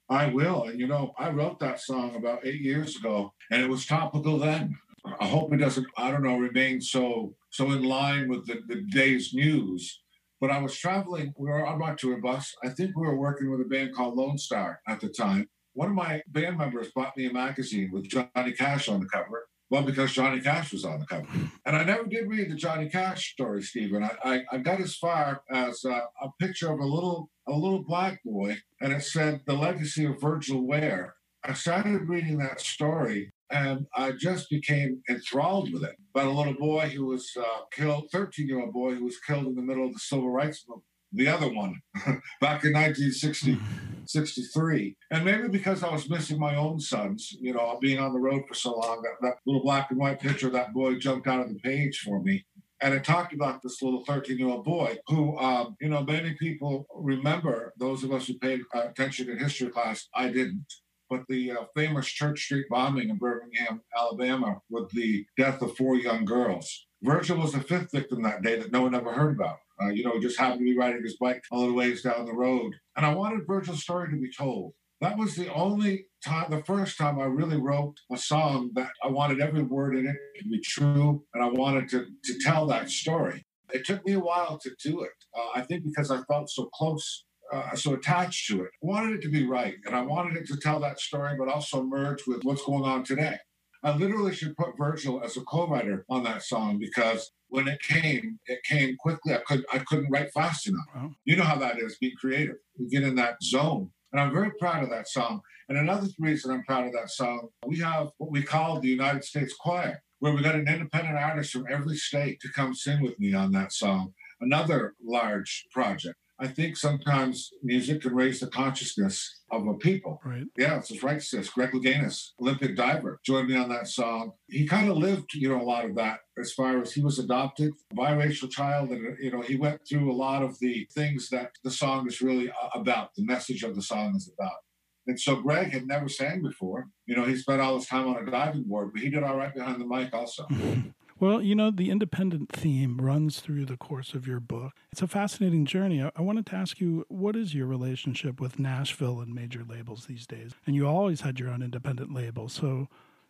I 0.09 0.27
will. 0.27 0.65
And 0.65 0.81
you 0.81 0.89
know, 0.89 1.13
I 1.17 1.31
wrote 1.31 1.61
that 1.61 1.79
song 1.79 2.17
about 2.17 2.45
eight 2.45 2.61
years 2.61 2.97
ago, 2.97 3.33
and 3.53 3.63
it 3.63 3.71
was 3.71 3.87
topical 3.87 4.41
then. 4.41 4.77
I 5.21 5.29
hope 5.29 5.55
it 5.55 5.59
doesn't, 5.59 5.87
I 5.97 6.11
don't 6.11 6.25
know, 6.25 6.37
remain 6.37 6.81
so 6.81 7.37
so 7.51 7.71
in 7.71 7.85
line 7.85 8.29
with 8.29 8.45
the, 8.49 8.59
the 8.67 8.83
day's 8.91 9.33
news. 9.33 10.03
But 10.41 10.51
I 10.51 10.59
was 10.59 10.77
traveling, 10.77 11.33
we 11.39 11.49
were 11.49 11.65
on 11.65 11.79
my 11.79 11.95
tour 11.95 12.21
bus. 12.21 12.53
I 12.65 12.71
think 12.71 12.97
we 12.97 13.07
were 13.07 13.17
working 13.17 13.53
with 13.53 13.61
a 13.61 13.69
band 13.69 13.95
called 13.95 14.17
Lone 14.17 14.37
Star 14.37 14.81
at 14.89 15.01
the 15.01 15.09
time. 15.09 15.49
One 15.75 15.89
of 15.89 15.95
my 15.95 16.23
band 16.29 16.59
members 16.59 16.89
bought 16.95 17.17
me 17.17 17.27
a 17.27 17.33
magazine 17.33 17.91
with 17.93 18.09
Johnny 18.09 18.53
Cash 18.53 18.89
on 18.89 19.01
the 19.01 19.07
cover. 19.07 19.49
Well, 19.71 19.83
because 19.83 20.13
Johnny 20.13 20.41
Cash 20.41 20.73
was 20.73 20.85
on 20.85 21.01
the 21.01 21.07
cover. 21.07 21.27
And 21.65 21.75
I 21.75 21.83
never 21.85 22.05
did 22.05 22.29
read 22.29 22.51
the 22.51 22.57
Johnny 22.57 22.91
Cash 22.91 23.33
story, 23.33 23.63
Stephen. 23.63 24.05
I, 24.05 24.11
I, 24.23 24.43
I 24.53 24.59
got 24.59 24.81
as 24.81 24.97
far 24.97 25.43
as 25.51 25.83
uh, 25.85 26.01
a 26.21 26.29
picture 26.39 26.71
of 26.71 26.79
a 26.79 26.85
little 26.85 27.31
a 27.49 27.53
little 27.53 27.83
black 27.83 28.23
boy, 28.23 28.59
and 28.81 28.93
it 28.93 29.03
said 29.03 29.41
the 29.47 29.55
legacy 29.55 30.05
of 30.05 30.21
Virgil 30.21 30.67
Ware. 30.67 31.15
I 31.43 31.55
started 31.55 32.09
reading 32.09 32.39
that 32.39 32.61
story 32.61 33.33
and 33.53 33.87
I 33.95 34.13
just 34.13 34.49
became 34.49 35.03
enthralled 35.09 35.73
with 35.73 35.85
it. 35.85 35.97
But 36.15 36.27
a 36.27 36.31
little 36.31 36.55
boy 36.55 36.89
who 36.89 37.07
was 37.07 37.31
uh, 37.39 37.63
killed, 37.73 38.09
13 38.11 38.49
year 38.49 38.61
old 38.61 38.73
boy 38.73 38.95
who 38.95 39.05
was 39.05 39.19
killed 39.19 39.47
in 39.47 39.55
the 39.55 39.63
middle 39.63 39.87
of 39.87 39.93
the 39.93 39.99
civil 39.99 40.31
rights 40.31 40.65
movement. 40.69 40.87
The 41.13 41.29
other 41.29 41.53
one 41.53 41.81
back 42.41 42.65
in 42.65 42.73
1960, 42.73 43.59
63. 44.07 44.97
And 45.11 45.25
maybe 45.25 45.49
because 45.49 45.83
I 45.83 45.93
was 45.93 46.09
missing 46.09 46.39
my 46.39 46.57
own 46.57 46.81
sons, 46.81 47.37
you 47.41 47.53
know, 47.53 47.79
being 47.81 47.99
on 47.99 48.13
the 48.13 48.19
road 48.19 48.43
for 48.49 48.55
so 48.55 48.73
long, 48.79 49.03
that, 49.03 49.17
that 49.21 49.37
little 49.47 49.63
black 49.63 49.91
and 49.91 49.99
white 49.99 50.21
picture 50.21 50.47
of 50.47 50.55
that 50.55 50.73
boy 50.73 50.97
jumped 50.97 51.27
out 51.27 51.41
of 51.41 51.49
the 51.49 51.59
page 51.61 52.01
for 52.01 52.23
me 52.23 52.45
and 52.83 52.95
it 52.95 53.05
talked 53.05 53.33
about 53.33 53.63
this 53.63 53.81
little 53.81 54.05
13 54.05 54.39
year 54.39 54.49
old 54.49 54.65
boy 54.65 54.97
who, 55.07 55.39
um, 55.39 55.77
you 55.81 55.89
know, 55.89 56.03
many 56.03 56.35
people 56.35 56.85
remember, 56.93 57.73
those 57.79 58.03
of 58.03 58.11
us 58.11 58.27
who 58.27 58.37
paid 58.39 58.61
attention 58.75 59.31
in 59.31 59.39
history 59.39 59.69
class, 59.69 60.09
I 60.15 60.29
didn't 60.29 60.67
but 61.13 61.27
the 61.29 61.53
uh, 61.53 61.65
famous 61.77 62.07
Church 62.07 62.41
Street 62.41 62.65
bombing 62.71 63.11
in 63.11 63.19
Birmingham, 63.19 63.83
Alabama, 63.95 64.63
with 64.71 64.89
the 64.93 65.27
death 65.37 65.61
of 65.61 65.77
four 65.77 65.95
young 65.97 66.25
girls. 66.25 66.87
Virgil 67.03 67.39
was 67.39 67.53
the 67.53 67.61
fifth 67.61 67.91
victim 67.93 68.23
that 68.23 68.43
day 68.43 68.59
that 68.59 68.73
no 68.73 68.83
one 68.83 68.95
ever 68.95 69.13
heard 69.13 69.37
about. 69.37 69.59
Uh, 69.81 69.89
you 69.89 70.05
know, 70.05 70.21
just 70.21 70.39
happened 70.39 70.61
to 70.61 70.65
be 70.65 70.77
riding 70.77 71.03
his 71.03 71.17
bike 71.17 71.43
a 71.51 71.57
little 71.57 71.75
ways 71.75 72.03
down 72.03 72.27
the 72.27 72.33
road. 72.33 72.75
And 72.97 73.05
I 73.05 73.15
wanted 73.15 73.47
Virgil's 73.47 73.83
story 73.83 74.09
to 74.11 74.17
be 74.17 74.31
told. 74.31 74.73
That 75.01 75.19
was 75.19 75.35
the 75.35 75.53
only 75.53 76.07
time, 76.25 76.51
the 76.51 76.63
first 76.63 76.97
time 76.97 77.19
I 77.19 77.25
really 77.25 77.57
wrote 77.57 77.97
a 78.13 78.17
song 78.17 78.71
that 78.75 78.93
I 79.03 79.09
wanted 79.09 79.41
every 79.41 79.65
word 79.65 79.97
in 79.97 80.07
it 80.07 80.17
to 80.39 80.49
be 80.49 80.61
true 80.61 81.25
and 81.35 81.43
I 81.43 81.49
wanted 81.49 81.89
to, 81.89 82.07
to 82.25 82.39
tell 82.41 82.67
that 82.69 82.89
story. 82.89 83.45
It 83.73 83.85
took 83.85 84.07
me 84.07 84.13
a 84.13 84.21
while 84.21 84.59
to 84.59 84.71
do 84.85 85.03
it. 85.03 85.11
Uh, 85.37 85.59
I 85.59 85.63
think 85.63 85.83
because 85.85 86.13
I 86.13 86.21
felt 86.29 86.51
so 86.51 86.67
close 86.67 87.25
uh, 87.53 87.75
so 87.75 87.95
attached 87.95 88.49
to 88.49 88.63
it. 88.63 88.71
I 88.83 88.87
wanted 88.87 89.17
it 89.17 89.23
to 89.23 89.29
be 89.29 89.47
right, 89.47 89.75
and 89.85 89.95
I 89.95 90.01
wanted 90.01 90.39
it 90.39 90.47
to 90.49 90.57
tell 90.57 90.81
that 90.81 90.99
story, 90.99 91.37
but 91.39 91.49
also 91.49 91.83
merge 91.83 92.27
with 92.27 92.45
what's 92.45 92.65
going 92.65 92.85
on 92.85 93.05
today. 93.05 93.37
I 93.83 93.97
literally 93.97 94.35
should 94.35 94.57
put 94.57 94.79
Virgil 94.79 95.23
as 95.25 95.37
a 95.37 95.41
co-writer 95.43 96.05
on 96.09 96.23
that 96.25 96.43
song 96.43 96.79
because 96.79 97.33
when 97.49 97.67
it 97.69 97.81
came, 97.83 98.39
it 98.47 98.63
came 98.65 98.97
quickly. 98.97 99.35
I 99.35 99.39
could 99.39 99.65
I 99.73 99.79
couldn't 99.79 100.11
write 100.11 100.33
fast 100.33 100.69
enough. 100.69 100.87
Wow. 100.95 101.11
You 101.25 101.37
know 101.37 101.45
how 101.45 101.59
that 101.59 101.79
is, 101.79 101.99
being 101.99 102.15
creative. 102.19 102.57
You 102.77 102.89
get 102.89 103.03
in 103.03 103.17
that 103.17 103.43
zone. 103.43 103.91
And 104.13 104.21
I'm 104.21 104.33
very 104.33 104.51
proud 104.59 104.85
of 104.85 104.91
that 104.91 105.09
song. 105.09 105.41
And 105.69 105.79
another 105.79 106.09
reason 106.19 106.51
I'm 106.51 106.65
proud 106.65 106.87
of 106.87 106.93
that 106.93 107.11
song, 107.11 107.49
we 107.67 107.79
have 107.79 108.11
what 108.19 108.31
we 108.31 108.43
call 108.43 108.79
the 108.79 108.89
United 108.89 109.25
States 109.25 109.55
Choir, 109.59 110.03
where 110.19 110.35
we 110.35 110.43
got 110.43 110.55
an 110.55 110.69
independent 110.69 111.17
artist 111.17 111.53
from 111.53 111.67
every 111.71 111.97
state 111.97 112.41
to 112.41 112.53
come 112.53 112.75
sing 112.75 113.03
with 113.03 113.19
me 113.19 113.33
on 113.33 113.53
that 113.53 113.73
song. 113.73 114.13
Another 114.41 114.95
large 115.03 115.67
project. 115.73 116.17
I 116.43 116.49
think 116.49 116.77
sometimes 116.77 117.51
music 117.63 118.03
can 118.03 118.17
raise 118.17 118.41
the 118.41 118.49
consciousness 118.49 119.43
of 119.53 119.65
a 119.69 119.75
people. 119.75 120.21
Right. 120.25 120.43
Yeah, 120.59 120.77
it's 120.77 120.89
just 120.89 121.05
right, 121.05 121.23
sis. 121.23 121.49
Greg 121.49 121.71
Louganis, 121.71 122.31
Olympic 122.41 122.75
diver, 122.75 123.21
joined 123.25 123.49
me 123.49 123.57
on 123.57 123.69
that 123.69 123.87
song. 123.87 124.33
He 124.49 124.67
kind 124.67 124.91
of 124.91 124.97
lived, 124.97 125.35
you 125.35 125.49
know, 125.49 125.61
a 125.61 125.63
lot 125.63 125.85
of 125.85 125.95
that 125.95 126.19
as 126.37 126.53
far 126.53 126.83
as 126.83 126.93
he 126.93 127.01
was 127.01 127.21
adopted, 127.21 127.75
biracial 127.95 128.51
child, 128.51 128.91
and 128.91 129.17
you 129.21 129.31
know, 129.31 129.41
he 129.41 129.55
went 129.55 129.83
through 129.89 130.11
a 130.11 130.13
lot 130.13 130.43
of 130.43 130.59
the 130.59 130.89
things 130.93 131.29
that 131.29 131.53
the 131.63 131.71
song 131.71 132.09
is 132.09 132.21
really 132.21 132.51
uh, 132.51 132.69
about. 132.75 133.15
The 133.15 133.25
message 133.25 133.63
of 133.63 133.77
the 133.77 133.83
song 133.83 134.17
is 134.17 134.29
about. 134.37 134.59
And 135.07 135.21
so 135.21 135.37
Greg 135.37 135.73
had 135.73 135.87
never 135.87 136.09
sang 136.09 136.43
before. 136.43 136.89
You 137.07 137.15
know, 137.15 137.25
he 137.25 137.37
spent 137.37 137.61
all 137.61 137.77
his 137.77 137.87
time 137.87 138.09
on 138.09 138.27
a 138.27 138.31
diving 138.31 138.65
board, 138.65 138.91
but 138.93 139.03
he 139.03 139.11
did 139.11 139.23
all 139.23 139.37
right 139.37 139.55
behind 139.55 139.81
the 139.81 139.87
mic 139.87 140.13
also. 140.13 140.47
Well, 141.23 141.41
you 141.41 141.55
know, 141.55 141.71
the 141.71 141.89
independent 141.89 142.51
theme 142.51 143.01
runs 143.01 143.39
through 143.39 143.67
the 143.67 143.77
course 143.77 144.13
of 144.13 144.27
your 144.27 144.41
book. 144.41 144.73
It's 144.91 145.03
a 145.03 145.07
fascinating 145.07 145.67
journey. 145.67 146.03
I 146.03 146.21
wanted 146.21 146.47
to 146.47 146.57
ask 146.57 146.81
you, 146.81 147.07
what 147.07 147.37
is 147.37 147.55
your 147.55 147.69
relationship 147.69 148.41
with 148.41 148.59
Nashville 148.59 149.21
and 149.21 149.33
major 149.33 149.63
labels 149.63 150.07
these 150.07 150.27
days? 150.27 150.51
And 150.67 150.75
you 150.75 150.85
always 150.85 151.21
had 151.21 151.39
your 151.39 151.51
own 151.51 151.63
independent 151.63 152.13
label. 152.13 152.49
So, 152.49 152.89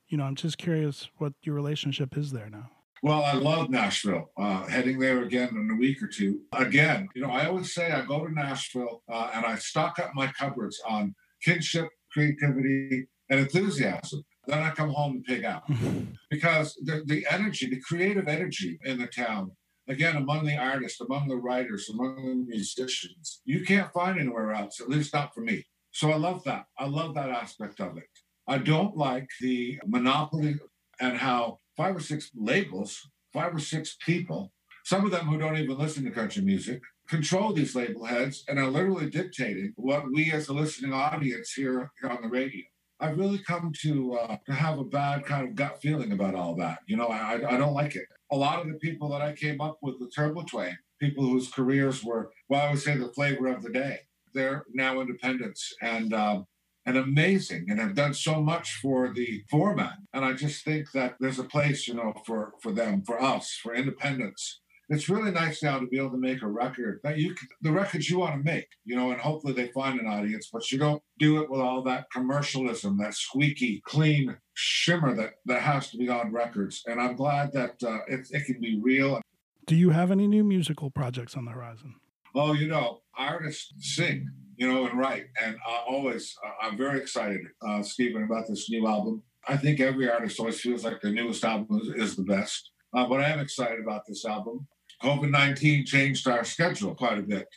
you 0.09 0.16
know, 0.16 0.24
I'm 0.24 0.37
just 0.37 0.57
curious 0.57 1.11
what 1.18 1.35
your 1.42 1.55
relationship 1.55 2.16
is 2.16 2.33
there 2.33 2.48
now. 2.48 2.70
Well, 3.02 3.24
I 3.24 3.35
love 3.35 3.68
Nashville. 3.68 4.31
Uh, 4.38 4.64
heading 4.64 4.98
there 4.98 5.24
again 5.24 5.50
in 5.50 5.70
a 5.70 5.78
week 5.78 6.02
or 6.02 6.07
two. 6.07 6.40
Again, 6.55 7.11
you 7.14 7.20
know, 7.20 7.31
I 7.31 7.44
always 7.44 7.74
say 7.74 7.92
I 7.92 8.07
go 8.07 8.26
to 8.26 8.33
Nashville 8.33 9.02
uh, 9.12 9.33
and 9.35 9.44
I 9.44 9.57
stock 9.57 9.98
up 9.98 10.12
my 10.14 10.28
cupboards 10.28 10.81
on 10.88 11.14
kinship, 11.42 11.90
creativity, 12.11 13.07
and 13.28 13.40
enthusiasm. 13.40 14.24
Then 14.46 14.59
I 14.59 14.70
come 14.70 14.90
home 14.90 15.12
and 15.12 15.24
pig 15.24 15.44
out 15.44 15.62
because 16.31 16.74
the, 16.83 17.02
the 17.07 17.26
energy, 17.31 17.66
the 17.68 17.81
creative 17.81 18.28
energy 18.28 18.78
in 18.85 18.98
the 18.98 19.07
town, 19.07 19.52
again, 19.88 20.16
among 20.16 20.46
the 20.46 20.57
artists, 20.57 21.00
among 21.00 21.28
the 21.28 21.37
writers, 21.37 21.88
among 21.88 22.26
the 22.26 22.35
musicians, 22.35 23.40
you 23.44 23.64
can't 23.64 23.92
find 23.92 24.18
anywhere 24.18 24.52
else, 24.52 24.81
at 24.81 24.88
least 24.88 25.14
not 25.14 25.35
for 25.35 25.40
me. 25.40 25.64
So 25.92 26.11
I 26.11 26.16
love 26.16 26.42
that. 26.44 26.64
I 26.78 26.87
love 26.87 27.14
that 27.14 27.28
aspect 27.28 27.81
of 27.81 27.96
it. 27.96 28.05
I 28.48 28.59
don't 28.59 28.96
like 28.96 29.28
the 29.40 29.78
monopoly 29.87 30.57
and 31.00 31.16
how 31.16 31.59
five 31.76 31.96
or 31.96 32.00
six 32.00 32.31
labels, 32.35 33.09
five 33.33 33.55
or 33.55 33.61
six 33.61 33.96
people, 34.05 34.52
some 34.85 35.05
of 35.05 35.12
them 35.12 35.26
who 35.26 35.38
don't 35.38 35.57
even 35.57 35.78
listen 35.78 36.05
to 36.05 36.11
country 36.11 36.42
music, 36.42 36.81
control 37.09 37.52
these 37.52 37.76
label 37.76 38.05
heads 38.05 38.44
and 38.48 38.59
are 38.59 38.68
literally 38.68 39.11
dictating 39.11 39.72
what 39.76 40.11
we 40.12 40.33
as 40.33 40.48
a 40.48 40.52
listening 40.52 40.92
audience 40.92 41.52
hear 41.52 41.90
on 42.09 42.22
the 42.22 42.28
radio. 42.28 42.62
I've 43.02 43.18
really 43.18 43.38
come 43.38 43.72
to 43.82 44.14
uh, 44.14 44.36
to 44.46 44.52
have 44.52 44.78
a 44.78 44.84
bad 44.84 45.26
kind 45.26 45.48
of 45.48 45.56
gut 45.56 45.82
feeling 45.82 46.12
about 46.12 46.36
all 46.36 46.54
that. 46.56 46.78
You 46.86 46.96
know, 46.96 47.08
I, 47.08 47.34
I 47.34 47.56
don't 47.58 47.74
like 47.74 47.96
it. 47.96 48.06
A 48.30 48.36
lot 48.36 48.60
of 48.60 48.68
the 48.68 48.78
people 48.78 49.08
that 49.10 49.20
I 49.20 49.32
came 49.32 49.60
up 49.60 49.78
with 49.82 49.96
with 49.98 50.14
Turbo 50.14 50.42
Twain, 50.42 50.78
people 51.00 51.24
whose 51.24 51.50
careers 51.50 52.04
were, 52.04 52.30
well, 52.48 52.66
I 52.66 52.70
would 52.70 52.80
say 52.80 52.96
the 52.96 53.12
flavor 53.12 53.48
of 53.48 53.62
the 53.62 53.70
day. 53.70 53.98
They're 54.32 54.64
now 54.72 55.00
independents 55.00 55.74
and 55.82 56.14
um, 56.14 56.46
and 56.86 56.96
amazing, 56.96 57.66
and 57.68 57.80
have 57.80 57.94
done 57.94 58.14
so 58.14 58.40
much 58.40 58.78
for 58.80 59.12
the 59.12 59.42
format. 59.50 59.94
And 60.14 60.24
I 60.24 60.32
just 60.32 60.64
think 60.64 60.92
that 60.92 61.16
there's 61.20 61.40
a 61.40 61.44
place, 61.44 61.88
you 61.88 61.94
know, 61.94 62.14
for 62.24 62.52
for 62.62 62.72
them, 62.72 63.02
for 63.02 63.20
us, 63.20 63.58
for 63.60 63.74
independents 63.74 64.62
it's 64.92 65.09
really 65.09 65.31
nice 65.31 65.62
now 65.62 65.78
to 65.78 65.87
be 65.87 65.96
able 65.96 66.11
to 66.11 66.18
make 66.18 66.42
a 66.42 66.46
record 66.46 67.00
that 67.02 67.16
you 67.16 67.35
can, 67.35 67.48
the 67.62 67.72
records 67.72 68.11
you 68.11 68.18
want 68.18 68.35
to 68.35 68.44
make, 68.44 68.68
you 68.85 68.94
know, 68.94 69.11
and 69.11 69.20
hopefully 69.20 69.55
they 69.55 69.68
find 69.68 69.98
an 69.98 70.07
audience, 70.07 70.50
but 70.52 70.70
you 70.70 70.78
don't 70.78 71.02
do 71.18 71.40
it 71.42 71.50
with 71.50 71.62
all 71.62 71.83
that 71.83 72.11
commercialism, 72.12 72.98
that 72.98 73.14
squeaky, 73.14 73.81
clean 73.87 74.37
shimmer 74.52 75.14
that, 75.16 75.35
that 75.46 75.62
has 75.62 75.90
to 75.90 75.96
be 75.96 76.11
on 76.11 76.31
records. 76.31 76.83
And 76.87 77.00
I'm 77.00 77.16
glad 77.16 77.52
that 77.55 77.83
uh, 77.83 78.00
it, 78.07 78.28
it 78.31 78.44
can 78.44 78.61
be 78.61 78.78
real. 78.83 79.20
Do 79.66 79.76
you 79.76 79.90
have 79.90 80.11
any 80.11 80.26
new 80.26 80.44
musical 80.44 80.90
projects 80.90 81.37
on 81.37 81.46
the 81.46 81.52
horizon? 81.52 81.94
Oh, 82.35 82.52
you 82.52 82.68
know, 82.68 83.00
artists 83.16 83.72
sing, 83.78 84.28
you 84.57 84.70
know, 84.70 84.87
and 84.87 84.98
write. 84.98 85.24
And 85.42 85.57
I 85.66 85.85
always, 85.88 86.35
I'm 86.61 86.76
very 86.76 87.00
excited, 87.00 87.40
uh, 87.66 87.83
Stephen, 87.83 88.24
about 88.24 88.44
this 88.46 88.68
new 88.68 88.87
album. 88.87 89.22
I 89.48 89.57
think 89.57 89.81
every 89.81 90.11
artist 90.11 90.38
always 90.38 90.61
feels 90.61 90.85
like 90.85 91.00
their 91.00 91.12
newest 91.12 91.44
album 91.44 91.81
is, 91.81 91.88
is 92.11 92.16
the 92.16 92.24
best. 92.24 92.70
Uh, 92.94 93.07
but 93.07 93.20
I 93.20 93.31
am 93.31 93.40
excited 93.40 93.81
about 93.81 94.02
this 94.07 94.26
album. 94.26 94.66
COVID 95.02 95.30
19 95.30 95.84
changed 95.84 96.28
our 96.28 96.44
schedule 96.44 96.94
quite 96.94 97.18
a 97.18 97.22
bit, 97.22 97.48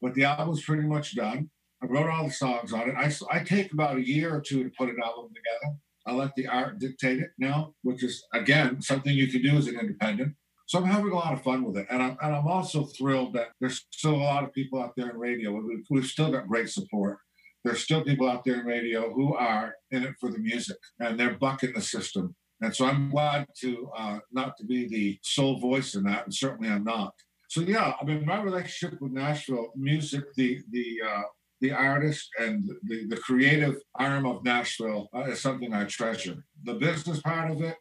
but 0.00 0.14
the 0.14 0.24
album's 0.24 0.62
pretty 0.62 0.86
much 0.86 1.16
done. 1.16 1.50
I 1.82 1.86
wrote 1.86 2.08
all 2.08 2.26
the 2.26 2.32
songs 2.32 2.72
on 2.72 2.88
it. 2.88 2.94
I, 2.96 3.12
I 3.30 3.42
take 3.42 3.72
about 3.72 3.96
a 3.96 4.06
year 4.06 4.34
or 4.34 4.40
two 4.40 4.62
to 4.62 4.70
put 4.78 4.88
an 4.88 4.98
album 5.02 5.30
together. 5.34 5.76
I 6.06 6.12
let 6.12 6.34
the 6.36 6.46
art 6.46 6.78
dictate 6.78 7.18
it 7.18 7.30
now, 7.38 7.74
which 7.82 8.04
is, 8.04 8.24
again, 8.32 8.80
something 8.80 9.12
you 9.12 9.26
can 9.26 9.42
do 9.42 9.56
as 9.56 9.66
an 9.66 9.78
independent. 9.78 10.34
So 10.66 10.78
I'm 10.78 10.84
having 10.84 11.10
a 11.10 11.16
lot 11.16 11.32
of 11.32 11.42
fun 11.42 11.64
with 11.64 11.76
it. 11.76 11.86
And 11.90 12.02
I'm, 12.02 12.16
and 12.22 12.36
I'm 12.36 12.46
also 12.46 12.84
thrilled 12.84 13.34
that 13.34 13.48
there's 13.60 13.84
still 13.90 14.14
a 14.14 14.16
lot 14.16 14.44
of 14.44 14.52
people 14.52 14.80
out 14.80 14.92
there 14.96 15.10
in 15.10 15.18
radio. 15.18 15.52
We've, 15.52 15.84
we've 15.90 16.06
still 16.06 16.30
got 16.30 16.48
great 16.48 16.70
support. 16.70 17.18
There's 17.64 17.82
still 17.82 18.02
people 18.02 18.28
out 18.28 18.44
there 18.44 18.60
in 18.60 18.66
radio 18.66 19.12
who 19.12 19.34
are 19.34 19.74
in 19.90 20.04
it 20.04 20.14
for 20.20 20.30
the 20.30 20.38
music 20.38 20.78
and 21.00 21.18
they're 21.18 21.36
bucking 21.38 21.72
the 21.74 21.82
system. 21.82 22.34
And 22.62 22.74
so 22.74 22.86
I'm 22.86 23.10
glad 23.10 23.46
to 23.60 23.90
uh, 23.96 24.18
not 24.30 24.56
to 24.58 24.64
be 24.64 24.86
the 24.88 25.18
sole 25.22 25.58
voice 25.58 25.94
in 25.96 26.04
that, 26.04 26.24
and 26.24 26.34
certainly 26.34 26.70
I'm 26.70 26.84
not. 26.84 27.12
So 27.48 27.60
yeah, 27.60 27.92
I 28.00 28.04
mean, 28.04 28.24
my 28.24 28.40
relationship 28.40 29.00
with 29.00 29.12
Nashville 29.12 29.72
music, 29.76 30.32
the 30.36 30.60
the 30.70 31.00
uh, 31.06 31.22
the 31.60 31.72
artist 31.72 32.28
and 32.38 32.64
the, 32.84 33.06
the 33.06 33.16
creative 33.16 33.76
arm 33.96 34.26
of 34.26 34.44
Nashville 34.44 35.08
uh, 35.14 35.22
is 35.22 35.40
something 35.40 35.74
I 35.74 35.84
treasure. 35.84 36.44
The 36.64 36.74
business 36.74 37.20
part 37.20 37.50
of 37.50 37.60
it, 37.62 37.76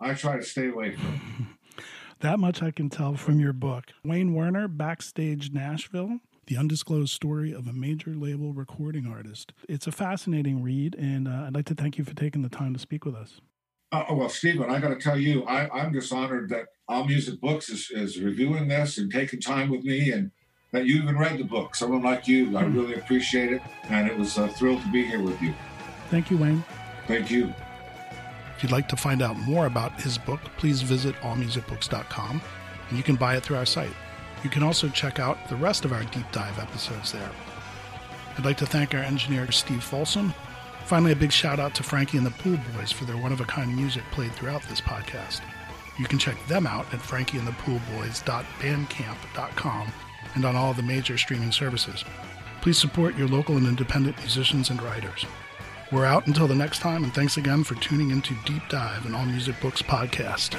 I 0.00 0.14
try 0.14 0.36
to 0.36 0.42
stay 0.42 0.68
away 0.68 0.96
from. 0.96 1.58
that 2.20 2.38
much 2.38 2.62
I 2.62 2.70
can 2.70 2.88
tell 2.88 3.14
from 3.14 3.38
your 3.38 3.52
book. 3.52 3.84
Wayne 4.04 4.32
Warner, 4.32 4.68
Backstage 4.68 5.52
Nashville 5.52 6.20
the 6.48 6.56
undisclosed 6.56 7.12
story 7.12 7.52
of 7.52 7.66
a 7.66 7.74
major 7.74 8.14
label 8.14 8.54
recording 8.54 9.06
artist. 9.06 9.52
It's 9.68 9.86
a 9.86 9.92
fascinating 9.92 10.62
read, 10.62 10.94
and 10.94 11.28
uh, 11.28 11.44
I'd 11.46 11.54
like 11.54 11.66
to 11.66 11.74
thank 11.74 11.98
you 11.98 12.04
for 12.04 12.14
taking 12.14 12.40
the 12.40 12.48
time 12.48 12.72
to 12.72 12.80
speak 12.80 13.04
with 13.04 13.14
us. 13.14 13.42
Uh, 13.90 14.04
well, 14.10 14.28
Stephen, 14.28 14.70
I 14.70 14.80
got 14.80 14.88
to 14.88 14.96
tell 14.96 15.18
you, 15.18 15.44
I, 15.44 15.84
am 15.84 15.94
just 15.94 16.12
honored 16.12 16.50
that 16.50 16.66
All 16.88 17.04
Music 17.04 17.40
Books 17.40 17.70
is, 17.70 17.90
is 17.90 18.20
reviewing 18.20 18.68
this 18.68 18.98
and 18.98 19.10
taking 19.10 19.40
time 19.40 19.70
with 19.70 19.82
me, 19.82 20.12
and 20.12 20.30
that 20.72 20.84
you 20.84 21.02
even 21.02 21.16
read 21.16 21.38
the 21.38 21.44
book. 21.44 21.74
Someone 21.74 22.02
like 22.02 22.28
you, 22.28 22.56
I 22.58 22.64
hmm. 22.64 22.76
really 22.76 22.94
appreciate 22.94 23.52
it, 23.52 23.62
and 23.84 24.06
it 24.06 24.16
was 24.16 24.36
a 24.36 24.48
thrill 24.48 24.78
to 24.78 24.92
be 24.92 25.04
here 25.04 25.22
with 25.22 25.40
you. 25.40 25.54
Thank 26.10 26.30
you, 26.30 26.36
Wayne. 26.36 26.62
Thank 27.06 27.30
you. 27.30 27.54
If 28.56 28.62
you'd 28.62 28.72
like 28.72 28.88
to 28.88 28.96
find 28.96 29.22
out 29.22 29.38
more 29.38 29.66
about 29.66 29.98
his 30.00 30.18
book, 30.18 30.40
please 30.58 30.82
visit 30.82 31.14
allmusicbooks.com, 31.16 32.42
and 32.88 32.96
you 32.96 33.02
can 33.02 33.16
buy 33.16 33.36
it 33.36 33.42
through 33.42 33.56
our 33.56 33.66
site. 33.66 33.94
You 34.44 34.50
can 34.50 34.62
also 34.62 34.88
check 34.88 35.18
out 35.18 35.48
the 35.48 35.56
rest 35.56 35.86
of 35.86 35.92
our 35.92 36.04
deep 36.04 36.30
dive 36.30 36.58
episodes 36.58 37.12
there. 37.12 37.30
I'd 38.36 38.44
like 38.44 38.58
to 38.58 38.66
thank 38.66 38.94
our 38.94 39.00
engineer, 39.00 39.50
Steve 39.50 39.82
Folsom, 39.82 40.34
Finally, 40.88 41.12
a 41.12 41.16
big 41.16 41.30
shout 41.30 41.60
out 41.60 41.74
to 41.74 41.82
Frankie 41.82 42.16
and 42.16 42.26
the 42.26 42.30
Pool 42.30 42.58
Boys 42.74 42.90
for 42.90 43.04
their 43.04 43.18
one 43.18 43.30
of 43.30 43.42
a 43.42 43.44
kind 43.44 43.76
music 43.76 44.02
played 44.10 44.32
throughout 44.32 44.62
this 44.70 44.80
podcast. 44.80 45.42
You 45.98 46.06
can 46.06 46.18
check 46.18 46.34
them 46.46 46.66
out 46.66 46.86
at 46.94 47.00
frankieandthepoolboys.bandcamp.com 47.00 49.92
and 50.34 50.44
on 50.46 50.56
all 50.56 50.72
the 50.72 50.82
major 50.82 51.18
streaming 51.18 51.52
services. 51.52 52.06
Please 52.62 52.78
support 52.78 53.18
your 53.18 53.28
local 53.28 53.58
and 53.58 53.66
independent 53.66 54.16
musicians 54.16 54.70
and 54.70 54.80
writers. 54.80 55.26
We're 55.92 56.06
out 56.06 56.26
until 56.26 56.46
the 56.46 56.54
next 56.54 56.78
time, 56.78 57.04
and 57.04 57.12
thanks 57.12 57.36
again 57.36 57.64
for 57.64 57.74
tuning 57.74 58.10
into 58.10 58.34
Deep 58.46 58.62
Dive, 58.70 59.04
and 59.04 59.14
All 59.14 59.26
Music 59.26 59.60
Books 59.60 59.82
podcast. 59.82 60.58